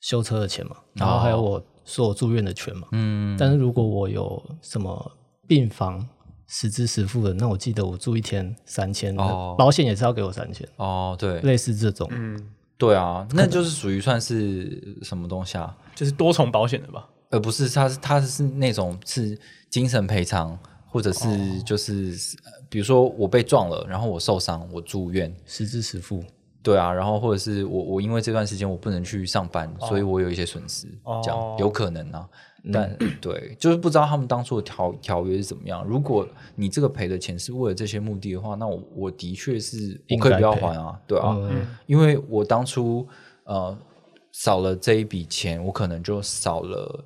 [0.00, 2.88] 修车的钱嘛，然后还有我所有住院的钱嘛。
[2.92, 5.12] 嗯，但是如果我有什么
[5.46, 6.06] 病房
[6.46, 12.08] 实支实付的，那我记得我住一天三千，哦保险也是要给我三千，哦，对，类似这种。
[12.10, 15.76] 嗯，对啊，那就是属于算是什么东西啊？
[15.94, 17.06] 就是多重保险的吧？
[17.30, 26.22] 呃，不是，他是他是那种是精神赔偿，或者哦是就是、呃比如说我被撞了，然后我受伤，我住院，实支实付，
[26.62, 30.86] 对啊，然后或者是我我因为这段时间我不能去上班，所以我有一些损失，
[31.24, 32.28] 这样哦有可能啊。
[32.70, 35.82] 但 对，就是不知道他们当初的条条约是怎么样。
[35.86, 43.08] 如果你这个赔的钱是为了这些目的的话，那我我的确是我可以不要还啊，对啊，嗯因为我当初
[43.44, 43.74] 呃
[44.32, 47.02] 少了这一笔钱，我可能就少了。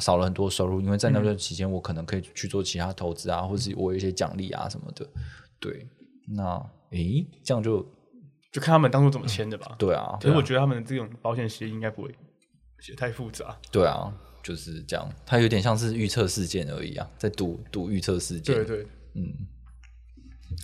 [0.00, 5.06] 少了很多收入，因为在那段期间，我可能可以去做其他投资啊，或者我有一些奖励啊什么的。
[5.58, 5.86] 对，
[6.28, 7.82] 那诶，这样就
[8.50, 9.74] 就看他们当初怎么签的吧。
[9.78, 12.14] 对啊，可是我觉得他们这种保险协议应该不会
[12.80, 13.56] 写太复杂。
[13.70, 14.12] 对啊，
[14.42, 18.54] 就是这样，它有点像是预测事件而已啊，在赌赌预测事件。
[18.54, 19.32] 对对，嗯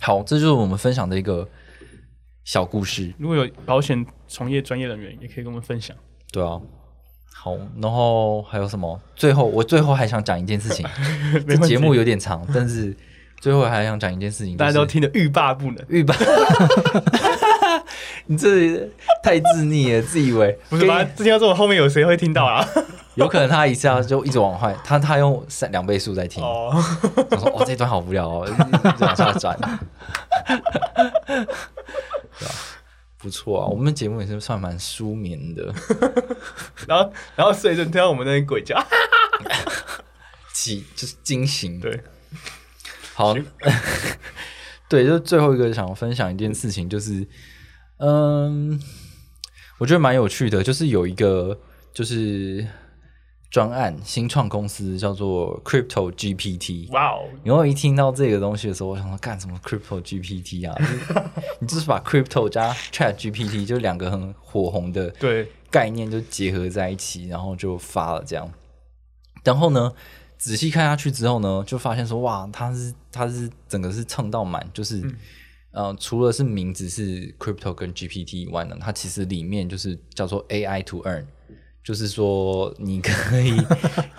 [0.01, 1.47] 好，这就是我们分享的一个
[2.43, 3.13] 小故事。
[3.17, 5.97] 如果有保险从业专业人员，也可以跟我们分享。
[6.31, 6.61] 对啊，
[7.33, 8.99] 好，然后还有什么？
[9.15, 10.85] 最后我最后还想讲一件事情，
[11.47, 12.95] 这节目有点长，但是
[13.39, 15.77] 最后还想讲一件事情，大家都听得欲罢不能。
[15.87, 16.15] 欲罢。
[18.25, 18.77] 你这
[19.23, 21.03] 太自溺了，自以为不是吧？
[21.03, 22.63] 之前要这种后面有谁会听到啊？
[23.15, 26.71] 有可能他一下就一直往坏，他他用三两倍速在听，哦，
[27.31, 28.51] 我说哦这段好无聊哦，一
[28.97, 29.57] 直往下转，
[30.45, 30.57] 对
[32.45, 32.51] 吧？
[33.21, 35.73] 不错啊，我们节目也是算蛮舒眠的，
[36.87, 38.81] 然后然后睡着听到我们那边鬼叫，
[40.53, 41.79] 惊就是惊醒。
[41.81, 42.01] 对，
[43.13, 43.35] 好，
[44.87, 47.27] 对，就最后一个想分享一件事情，就是
[47.97, 48.81] 嗯，
[49.79, 51.59] 我觉得蛮有趣的，就是有一个
[51.93, 52.65] 就是
[53.49, 60.77] 专案新创公司叫做 Crypto GPT，哇哦，然后一听到这个东西的时候，我想说干什么 Crypto GPT 啊？
[60.77, 61.23] 就是
[61.59, 68.51] 你就是把 Crypto 加 Chat GPT 就两个很火红的对，概念就结合在一起，然后就发了这样。
[69.43, 69.93] 然后呢，
[70.37, 75.01] 仔细看下去之后呢，就发现说哇，它是它是整个是蹭到满，就是、
[75.71, 81.25] 呃，除了是名字是 Crypto 跟 GPT 以外呢，它其实里面就是叫做 AI to Earn。
[81.89, 83.59] 就是说，你可以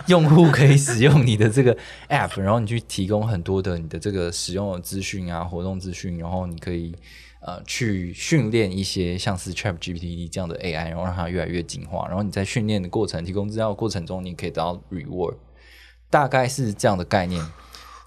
[0.07, 1.73] 用户可以使用你的这个
[2.09, 6.93] app，然后你去提供很多的你的这个使用的资讯啊、活动资讯，然后你可以
[7.39, 12.05] 呃去训练一些像是 Chat GPT 这样的 AI，然后让它越来越进化。
[12.09, 15.35] 然后你在训练的过程、提供资料的过程中，你可以得到 reward，
[16.09, 17.41] 大概是这样的概念。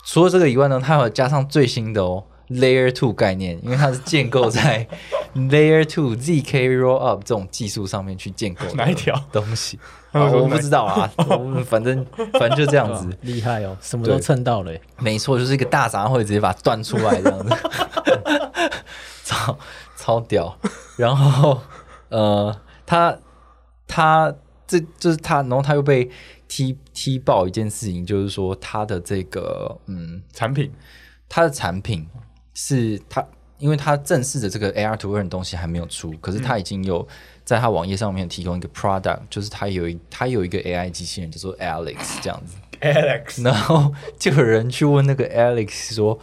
[0.04, 4.86] 除了这个以外呢，它有加上最新的哦 Layer Two 概念，因为它是建构在
[5.34, 9.78] Layer Two ZK Rollup 这种技术上面去建构的 哪一条东西？
[10.14, 12.06] 我不知道啊，我反正
[12.38, 13.08] 反正就这样子。
[13.22, 14.80] 厉害哦，什么都蹭到了耶。
[14.98, 17.56] 没错，就是一个大杂烩，直接把它端出来这样子，
[19.24, 19.58] 超
[19.96, 20.56] 超屌。
[20.96, 21.60] 然后
[22.10, 23.18] 呃，他
[23.88, 24.32] 他
[24.68, 26.08] 这就是他，然后他又被
[26.46, 30.70] 踢踢爆一件事情，就是说他的这个嗯，产品
[31.28, 32.06] 他的产品
[32.54, 33.26] 是他，
[33.58, 37.06] 因为他正式的这个 AR 图案的东西还没有出，可是他已经有
[37.44, 42.56] 在他网页上面提供一个 product，就是他有一他有一个 AI 机器人叫做 Alex 这样子。
[42.80, 46.18] Alex，然后就有人去问那个 Alex 说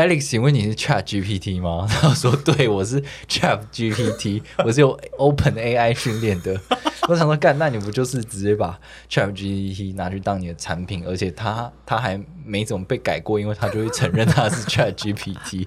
[0.00, 6.58] ：“Alex，请问你是 Chat GPT 吗？” 他说：“对，我是 Chat GPT， 我是用 Open AI 训练的。
[7.08, 8.78] ”我想说，干，那你不就是直接把
[9.08, 15.66] Chat GPT 拿去当你的产品，而且他他还没怎么被改过，因为他就会承认他是 Chat GPT，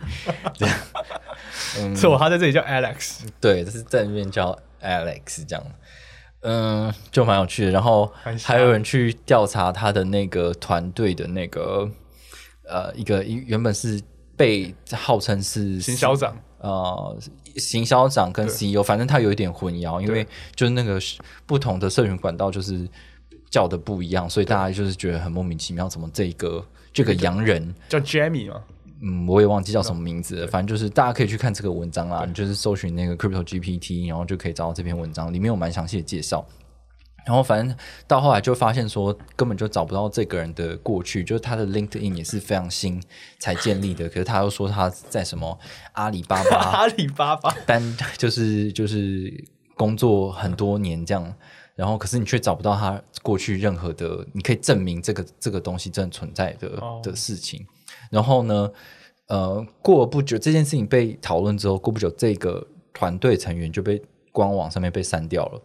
[0.54, 0.76] 这样。
[1.80, 5.64] 嗯，是我他在这里叫 Alex，对，这是正面叫 Alex 这样，
[6.42, 7.72] 嗯，就蛮有趣的。
[7.72, 8.12] 然后
[8.44, 11.90] 还有人去调查他的那个团队的那个
[12.68, 14.02] 呃一个一原本是
[14.36, 17.18] 被号称是行销长，呃
[17.56, 20.26] 行销长跟 CEO，反正他有一点混淆，因为
[20.56, 21.00] 就是那个
[21.46, 22.88] 不同的社群管道就是
[23.50, 27.74] 叫的不一样，所以大家就是觉得很莫名其妙，怎么这个这个洋人。
[27.88, 28.62] 叫 Jamie 吗，
[29.02, 36.44] 嗯，我也忘记叫什么名字了，反正就是大家可以去看这个文章啦，你就是搜寻那个 Crypto GPT，然后就可以找到这篇文章，里面有蛮详细的介绍。
[37.26, 43.02] 然后反正到后来就发现说，根本就找不到这个人的过去，就是他的 LinkedIn 也是非常新
[43.40, 45.58] 才建立的，可是他又说他在什么
[45.94, 47.82] 阿里巴巴 阿里巴巴，但
[48.18, 49.34] 就是就是
[49.76, 51.34] 工作很多年这样，
[51.76, 57.66] 然后可是你却找不到他过去任何的，你可以证明这个这个东西真的存在的、哦的事情。
[58.12, 58.70] 然后呢，
[59.28, 64.02] 呃，过了不久，这件事情被讨论之后，过不久，这个团队成员就被
[64.32, 65.62] 官网上面被删掉了。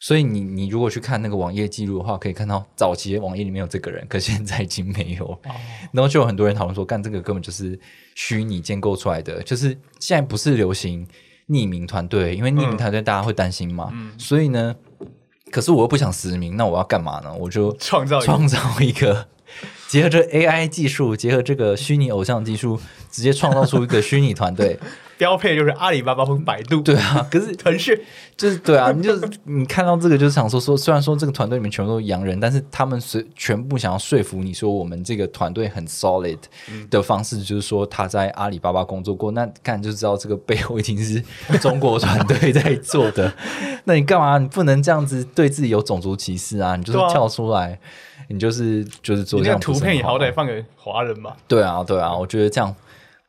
[0.00, 5.38] 所以你你如果去看那个网页记录的话，可以看到早期的网页里面有这个人，可现在已经没有。
[5.92, 7.78] 然后就有很多人讨论说，干这个根本就是
[8.14, 11.06] 虚拟建构出来的，就是现在不是流行
[11.48, 14.76] 匿名团队，因为匿名团队大家会担心嘛，所以呢，
[15.50, 17.34] 可是我又不想实名，那我要干嘛呢？
[17.34, 19.26] 我就创造创造一个
[19.88, 22.78] 结合这 AI 技术，结合这个虚拟偶像技术，
[23.10, 24.78] 直接创造出一个虚拟团队。
[25.18, 28.00] 标配就是阿里巴巴或百度，对啊，可是腾讯
[28.36, 36.38] 就是对啊，你就是你看到这个，就是想说说，虽然说这个团队里面全部都是洋人，但是他们是全部想要说服你说我们这个团队很 solid
[36.88, 41.20] 的方式，就是说他在阿里巴巴工作过，那看就知道这个背后一定是
[41.58, 43.32] 中国团队在做的。
[43.84, 44.38] 那你干嘛？
[44.38, 46.76] 你不能这样子对自己有种族歧视啊！
[46.76, 47.76] 你就是跳出来，
[48.28, 51.36] 你就是就是做这样图片也好好歹放给华人吧。
[51.48, 52.72] 对啊，对啊，我觉得这样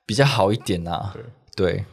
[0.06, 1.24] 比较好一点呐、对
[1.56, 1.84] 对，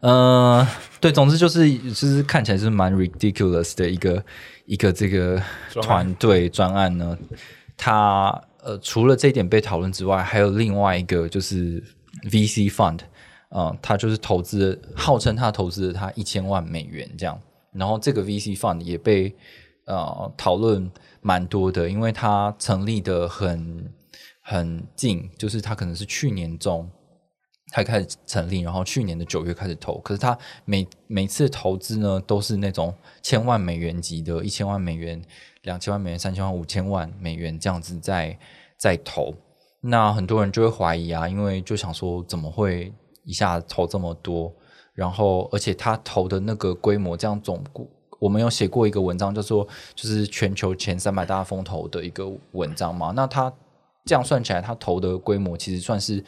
[0.00, 0.66] 呃，
[1.00, 4.24] 对，总之就是就是看起来是蛮 ridiculous 的一个
[4.66, 5.42] 一个这个
[5.82, 7.16] 团队专案呢。
[7.76, 11.82] 他呃，除了这一点被讨论之外，还有另外一个就是
[12.30, 13.00] VC fund，
[13.48, 17.40] 呃，他就是投资，号称他投资了它一千万美元这样。
[17.72, 19.34] 然后这个 VC fund 也被
[19.86, 20.88] 呃讨论
[21.20, 23.90] 蛮多的，因为他成立的很
[24.42, 26.88] 很近，就是他可能是去年中
[27.72, 35.20] 才开始成立，然后去年的九月开始投，可是他每每次投资呢都是那种千万美元级的，一千万美元、
[35.62, 38.38] 两千万美元、三千万、五千万美元这样子在
[38.76, 39.34] 在投。
[39.80, 42.92] 那很多人就会怀疑啊，因为就想说怎么会
[43.24, 44.52] 一下投这么多？
[44.94, 47.64] 然后而且他投的那个规模，这样总
[48.18, 53.10] 我们有写过一个文章，叫做就是全球前三百大风投的一个文章嘛。
[53.16, 53.52] 那他
[54.04, 56.22] 这样算起来，他投的规模其实算是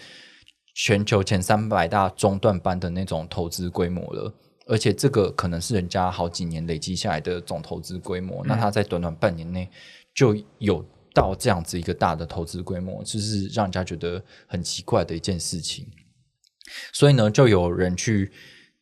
[0.75, 4.35] 全球前三百大中段班的那种投资规模了。
[4.67, 9.69] 而且这个可能是人家好几年累积下来的总投资规模，那他在短短半年内
[10.15, 15.87] 就有到这样子一个大的投资规模，就是让人家觉得很奇怪的一件事情。
[16.95, 18.33] 所以呢，就有人去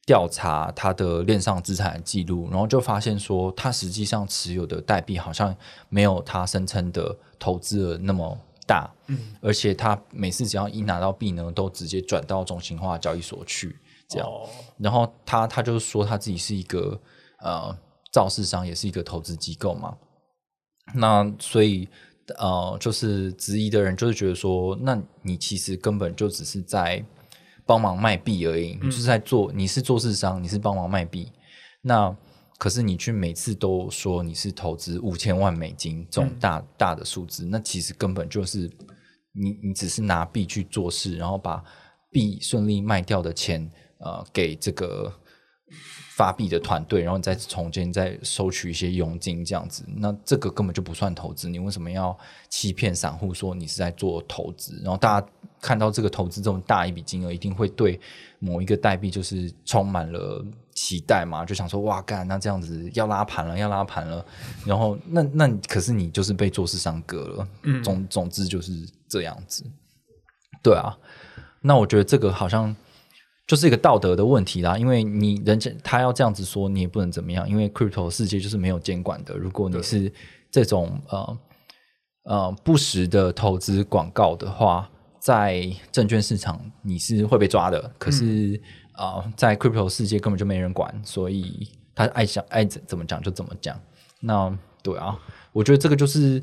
[0.07, 5.57] 调查他的链上资产的记录，然后就发现说，他实际上持有的代币好像
[5.88, 8.38] 没有他声称的投资额那么
[8.73, 13.77] 大，嗯，而且他每次只要一拿到币呢，都直接转到中心化交易所去，
[14.09, 14.27] 这样。
[14.27, 14.49] 哦，
[14.79, 16.99] 然后他他就说他自己是一个
[17.41, 17.77] 呃
[18.11, 19.95] 造市商，也是一个投资机构嘛。
[20.95, 21.87] 那所以
[22.39, 27.05] 呃，就是质疑的人就是觉得说，那你其实根本就只是在
[27.66, 31.31] 帮忙卖币而已，你就是在做，你是做市商，你是帮忙卖币。
[31.83, 32.16] 那
[32.63, 38.71] 可是你去每次都说你是投资五千万美金这种大、大的数字，那其实根本就是
[39.33, 41.61] 你你只是拿币去做事，然后把
[42.09, 45.13] 币顺利卖掉的钱呃给这个
[46.17, 51.49] 发币的团队，然后你再从间再收取一些佣金这样子，那这个根本就不算投资。
[51.49, 52.17] 你为什么要
[52.49, 54.81] 欺骗散户说你是在做投资？
[54.85, 55.27] 然后大家
[55.61, 57.99] 看到这个投资这么大一笔金额，一定会对
[58.39, 60.47] 某一个代币就是充满了
[60.83, 64.24] 期待嘛，就想说哇干，那这样子要拉盘了，要拉盘了。
[64.66, 68.72] 然后那那可是你就是被做市商割了，嗯总总之就是
[69.09, 69.64] 这样子。
[70.61, 70.99] 对啊，
[71.61, 72.74] 那我觉得这个好像
[73.47, 79.37] 就是一个道德的问题啦，因为你人家他要这样子说，你也不能怎么样，因为 crypto 世界就是没有监管的。
[79.37, 80.12] 如果你是
[80.51, 81.39] 这种呃
[82.24, 87.89] 呃不实的投资广告的话，在证券市场你是会被抓的。
[87.99, 88.61] 可是
[88.93, 93.80] 啊、呃在 crypto 世界根本就没人管，所以他爱想爱怎怎么讲就怎么讲。
[94.20, 95.18] 那对啊，
[95.53, 96.43] 我觉得这个就是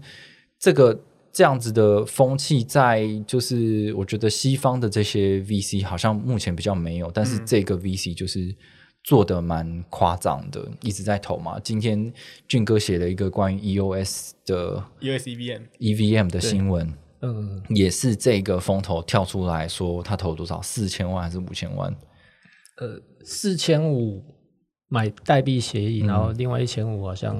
[0.58, 1.00] 这个
[1.32, 8.54] 这样子的风气，在就是我觉得西方的这些 VC 好像目前比较没有，但是这个 VC 就是
[9.04, 11.60] 做的蛮夸张的，一直在投嘛。
[11.60, 12.12] 今天
[12.48, 21.96] 俊哥写了一个关于 EOS 的 USEVM EVM 的新闻，嗯，也是这个风投跳出来说他投多少，四千万还是五千万？
[22.80, 24.24] 呃，四千五
[24.88, 27.36] 买代币协议，然后另外一千五好像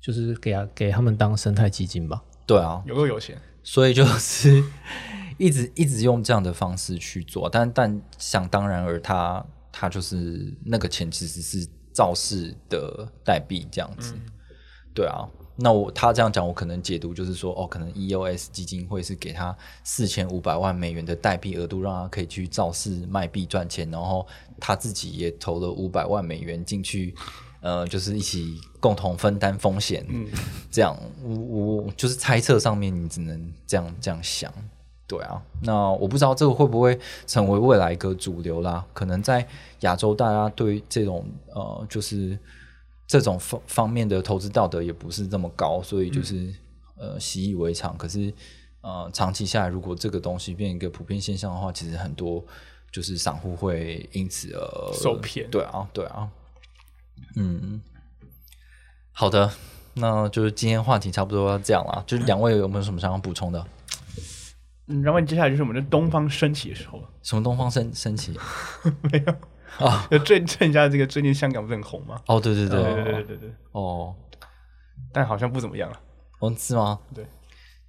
[0.00, 2.22] 就是给他给他们当生态基金吧。
[2.46, 4.62] 对啊，有够有钱，所以就是
[5.38, 14.14] 一直一直用这样的方式去做，但但想当然而他他就是那个钱其实是造势的代币这样子，
[14.94, 15.26] 对啊。
[15.62, 19.54] 那我他这样讲，我可能解读就是说，哦，可能 EOS 基金会是给他
[19.84, 24.26] 四千五百万美元的代币额度，让他可以去造市卖币赚钱，然后
[24.58, 27.14] 他自己也投了五百万美元进去，
[27.60, 30.04] 呃，就是一起共同分担风险。
[30.08, 30.26] 嗯，
[30.70, 34.50] 这样，我我就是猜测上面你只能这样这样想。
[35.06, 36.96] 对啊，那我不知道这个会不会
[37.26, 38.86] 成为未来一个主流啦？
[38.94, 39.46] 可能在
[39.80, 42.38] 亚洲，大家对这种呃，就是
[43.10, 46.54] 这种方方面的投资道德也不是这么高，所以就是、
[46.96, 47.98] 呃习以为常。
[47.98, 48.32] 可是
[48.82, 52.44] 呃，长期下来，如果这个东西变一个普遍现象的话，其实很多
[52.92, 56.28] 就是散户会因此而受骗对啊，对啊，
[57.34, 57.82] 嗯，
[59.10, 59.50] 好的，
[59.94, 62.04] 那就是今天话题差不多要这样了。
[62.06, 63.66] 就是两位有没有什么想要补充的？
[64.86, 68.38] 嗯，然后接下来就是我们的东方升起的时候了，什么东方升升起？
[70.10, 72.20] 就最趁一下这个最近香港不是很红吗？
[72.26, 74.14] 哦，对对对，对对对对哦，
[75.12, 75.96] 但好像不怎么样了。
[76.40, 76.98] 哦是吗？
[77.14, 77.24] 对，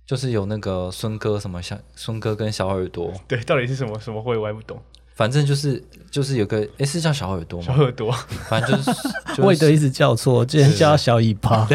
[0.06, 4.82] 就是有那个孙哥什么小孙哥跟小耳朵，对，到底是什么什么会我也不懂。
[5.14, 7.66] 反正就是就是有个诶，是叫小耳朵吗？
[7.68, 8.12] 小耳朵
[8.50, 8.92] 反正就是
[9.30, 11.68] 就是魏德一直叫错，之前叫他小尾巴。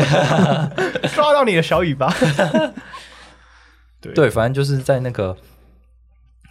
[1.14, 2.12] 抓到你的小尾巴。
[4.00, 5.36] 对对，反正就是在那个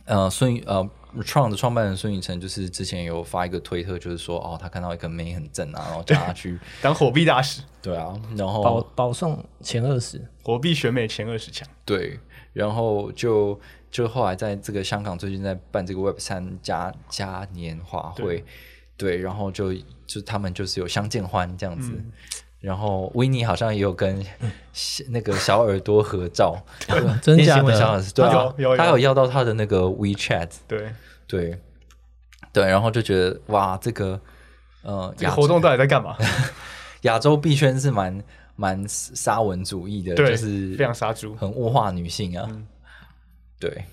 [0.06, 0.88] 呃孙宇呃
[1.24, 11.68] 创的创办人孙宇晨，就是之前有发一个推特，就是说哦，他看到一个妹很正啊，然后叫他去， 当火币大使，对啊，然保后保保送前二十，火币选美前二十强。
[11.84, 12.20] 对，
[12.54, 13.60] 然后就
[13.92, 18.44] 就后来在这个香港最近在办这个 Web 三嘉嘉年华会，
[18.98, 19.74] 对，然后就
[20.06, 21.92] 就他们就是有相见欢这样子。
[22.66, 24.26] 然后维尼好像也有跟
[25.10, 26.58] 那个小耳朵合照，
[27.22, 28.24] 真假练新闻小的？
[28.24, 30.94] 耳朵他有要到他的那个 WeChat，对，
[31.28, 31.60] 对。
[32.52, 34.18] 对，然后就觉得哇，这个
[34.82, 36.16] 呃这个活动到底在干嘛？
[37.04, 38.24] 亚洲币圈是蛮
[38.56, 41.36] 蛮沙文主义的，就是非常杀猪。
[41.36, 42.50] 很物化女性啊。
[43.60, 43.84] 对，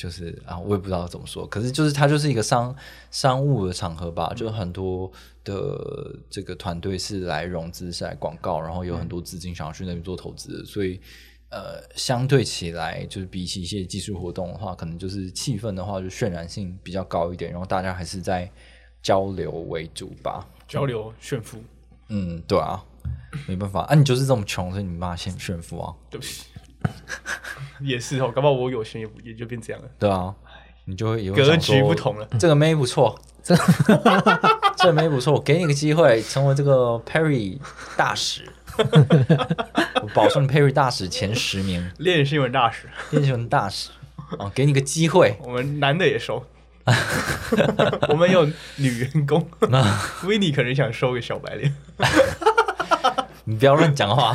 [0.00, 2.74] 就是啊，我也不知道怎么说，可是就是它就是一个商
[3.10, 5.12] 商务的场合吧，就很多
[5.44, 10.98] 的这个团队是来融资、是来广告，然后有很多资金想要去那边做投资，所以。
[11.52, 18.48] 呃，相对起来，就是比起一些技术活动的话，可能就是气氛的话，就渲染性比较高一点，然后大家还是在
[19.02, 20.46] 交流为主吧。
[20.68, 21.58] 交流炫富，
[22.06, 22.80] 嗯，对啊，
[23.48, 26.44] 没办法，啊，你就是这么穷，所以你没办法炫炫富啊，对不起，
[27.80, 30.34] 也是哦，搞不好我有钱也也就变这样了，对啊，
[30.84, 32.28] 你就会也会格局不同了。
[32.38, 33.56] 这个妹不错，这
[34.76, 37.58] 这个妹不错，我给你个机会成为这个 Perry
[37.96, 43.90] 大使，我保送 Perry 大使前十名，练新闻大使，变成大使。
[44.38, 46.46] 哦，给你个机会，我们男的也收，
[48.08, 48.44] 我们有
[48.76, 49.44] 女员工。
[50.24, 51.74] 维尼可能想收个小白脸，
[53.42, 54.32] 你不要乱讲话。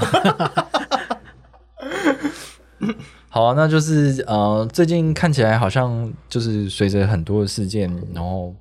[3.30, 8.54] 好啊，那就是呃，最近看起来好像就是随着很多的事件，然后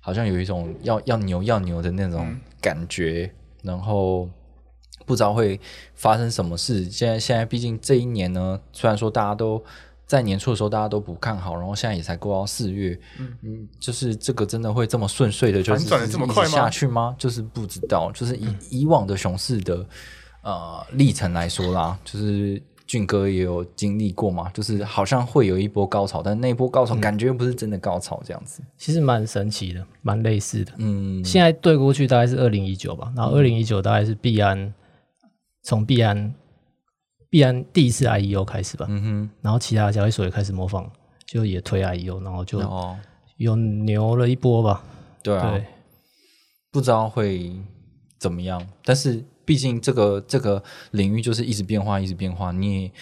[0.00, 4.28] 好像有一种要要牛要牛的那种感觉，然后
[5.04, 5.58] 不知道会
[5.94, 6.84] 发生什么事。
[6.88, 9.62] 现在现在毕竟这一年呢，虽然说大家都
[10.06, 17.16] 在年初的时候大家都不看好，然后现在也才过到四月，嗯，就是这个真的会这么顺遂的，就是这么一直快吗下去吗？
[17.18, 19.86] 就是不知道，就是以、以往的熊市的
[20.42, 22.62] 呃历程来说啦，就是
[22.92, 28.62] 俊哥也有经历过嘛，就是好像会有一波高潮，但那一波高潮感觉又不是真的高潮这样子。
[28.76, 30.74] 其实蛮神奇的，蛮类似的。
[30.76, 34.74] 嗯，现在对过去大概是二零一九吧，然后二零一九大概是币安
[35.62, 36.34] 从币安
[37.30, 39.30] 币安第一次 IEO 开始吧，嗯哼。
[39.40, 40.86] 然后其他交易所也开始模仿，
[41.24, 42.60] 就也推 IEO，然后就
[43.38, 44.84] 有牛了一波吧。
[45.22, 45.64] 对啊，对，
[46.70, 47.56] 不知道会
[48.18, 50.62] 怎么样，但是毕竟这个这个
[50.92, 52.92] 领域就是一直变化，一直变化，你也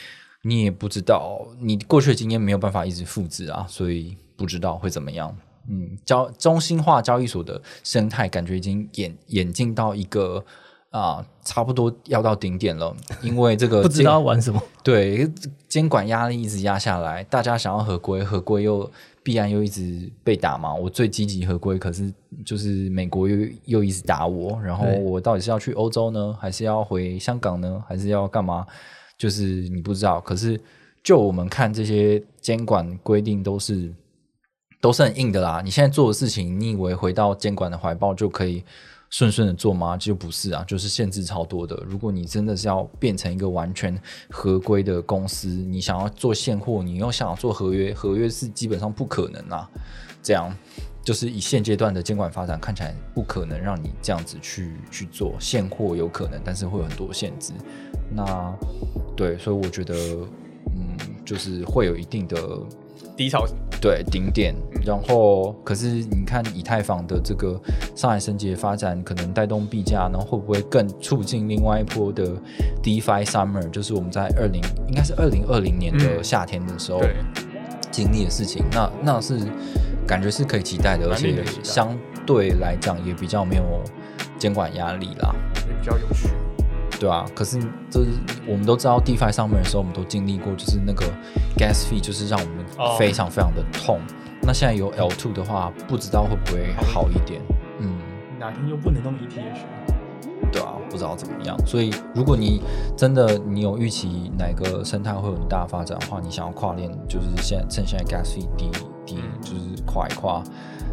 [0.43, 5.37] 你也不知道，你过去的经验没有办法一直复制啊，所以不知道会怎么样。
[5.69, 10.45] 嗯，交中心化交易所的生态感觉已经演演进到一个
[10.91, 14.61] 啊、差不多要到顶点了，因为这个不知道玩什么。
[14.83, 15.31] 对，
[15.69, 18.91] 监管压力一直压下来，大家想要合规，合规又
[19.23, 20.75] 必然又一直被打嘛。
[20.75, 22.13] 我最积极合规，可是
[22.45, 28.67] 就是美国又又一直打我，然后我到底是要去欧洲呢，还是要回香港呢，还是要干嘛？
[29.19, 30.21] 就是你不知道。
[30.21, 30.61] 可是
[31.03, 33.93] 就我们看这些监管规定都是
[34.81, 35.61] 都是很硬的啦。
[35.63, 38.65] 你现在做的事情，你以为回到监管的怀抱就可以
[39.11, 39.97] 顺顺的做吗？
[39.97, 41.77] 就不是啊，就是限制超多的。
[41.87, 44.01] 如果你真的是要变成一个完全
[44.31, 49.69] 合规的公司，你想要做现货，你又想要做合约，合约是基本上不可能啊。
[50.23, 50.55] 这样
[51.03, 57.53] 就是以现阶段的监管发展看起来不可能让你这样子去去做现货，有可能，但是会有很多限制。
[58.15, 58.55] 那
[59.17, 59.95] 对，所以我觉得，
[60.77, 62.37] 嗯，就是会有一定的
[63.21, 63.45] 低潮。
[63.83, 67.61] 对顶点，然后可是你看以太坊的这个
[67.95, 72.27] 上海升级的发展，可能带动币价，然后会不会更促进另外一波的
[72.83, 77.15] DeFi Summer，就是我们在二零应该是二零二零年的嗯夏天的时候对
[77.91, 79.39] 经历的事情，那那是
[80.07, 81.95] 感觉是可以期待的，而且相
[82.25, 83.63] 对来讲也比较没有
[84.39, 85.35] 监管压力啦。
[85.69, 86.29] 也比较有趣。
[87.01, 87.59] 对啊，可是
[87.91, 88.05] 这
[88.47, 91.07] 我们都知道，DeFi 上面的时候，我们都经历过，就是那个
[91.57, 93.99] gas fee，就是让我们哦非常非常的痛。
[94.43, 97.41] 那现在有 L2 的话，不知道会不会好一点？
[97.79, 97.99] 嗯，
[98.39, 100.53] 哪天又不能用 ETH？
[100.53, 101.57] 对啊，不知道怎么样。
[101.67, 102.61] 所以，如果你
[102.97, 108.71] 真的你有预期哪个生态会有很大的发展的话，你想要跨链，就是现在趁现在 gas fee 低
[109.07, 110.43] 低，嗯就是跨一跨，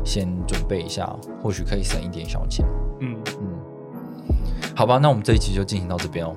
[0.05, 1.05] 先准备一下，
[1.41, 2.65] 或许可以省一点小钱。
[3.01, 3.36] 嗯，嗯，
[4.77, 6.35] 好吧，那我们这一集就进行到这边哦，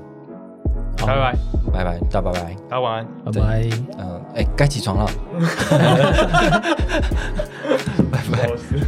[0.98, 1.36] 好拜拜，
[1.70, 2.56] 拜拜，大家拜拜。
[2.70, 3.06] 大家晚安。
[3.26, 3.68] 拜拜。
[3.98, 5.06] 嗯，哎，该起床了。
[8.10, 8.80] 不好意思。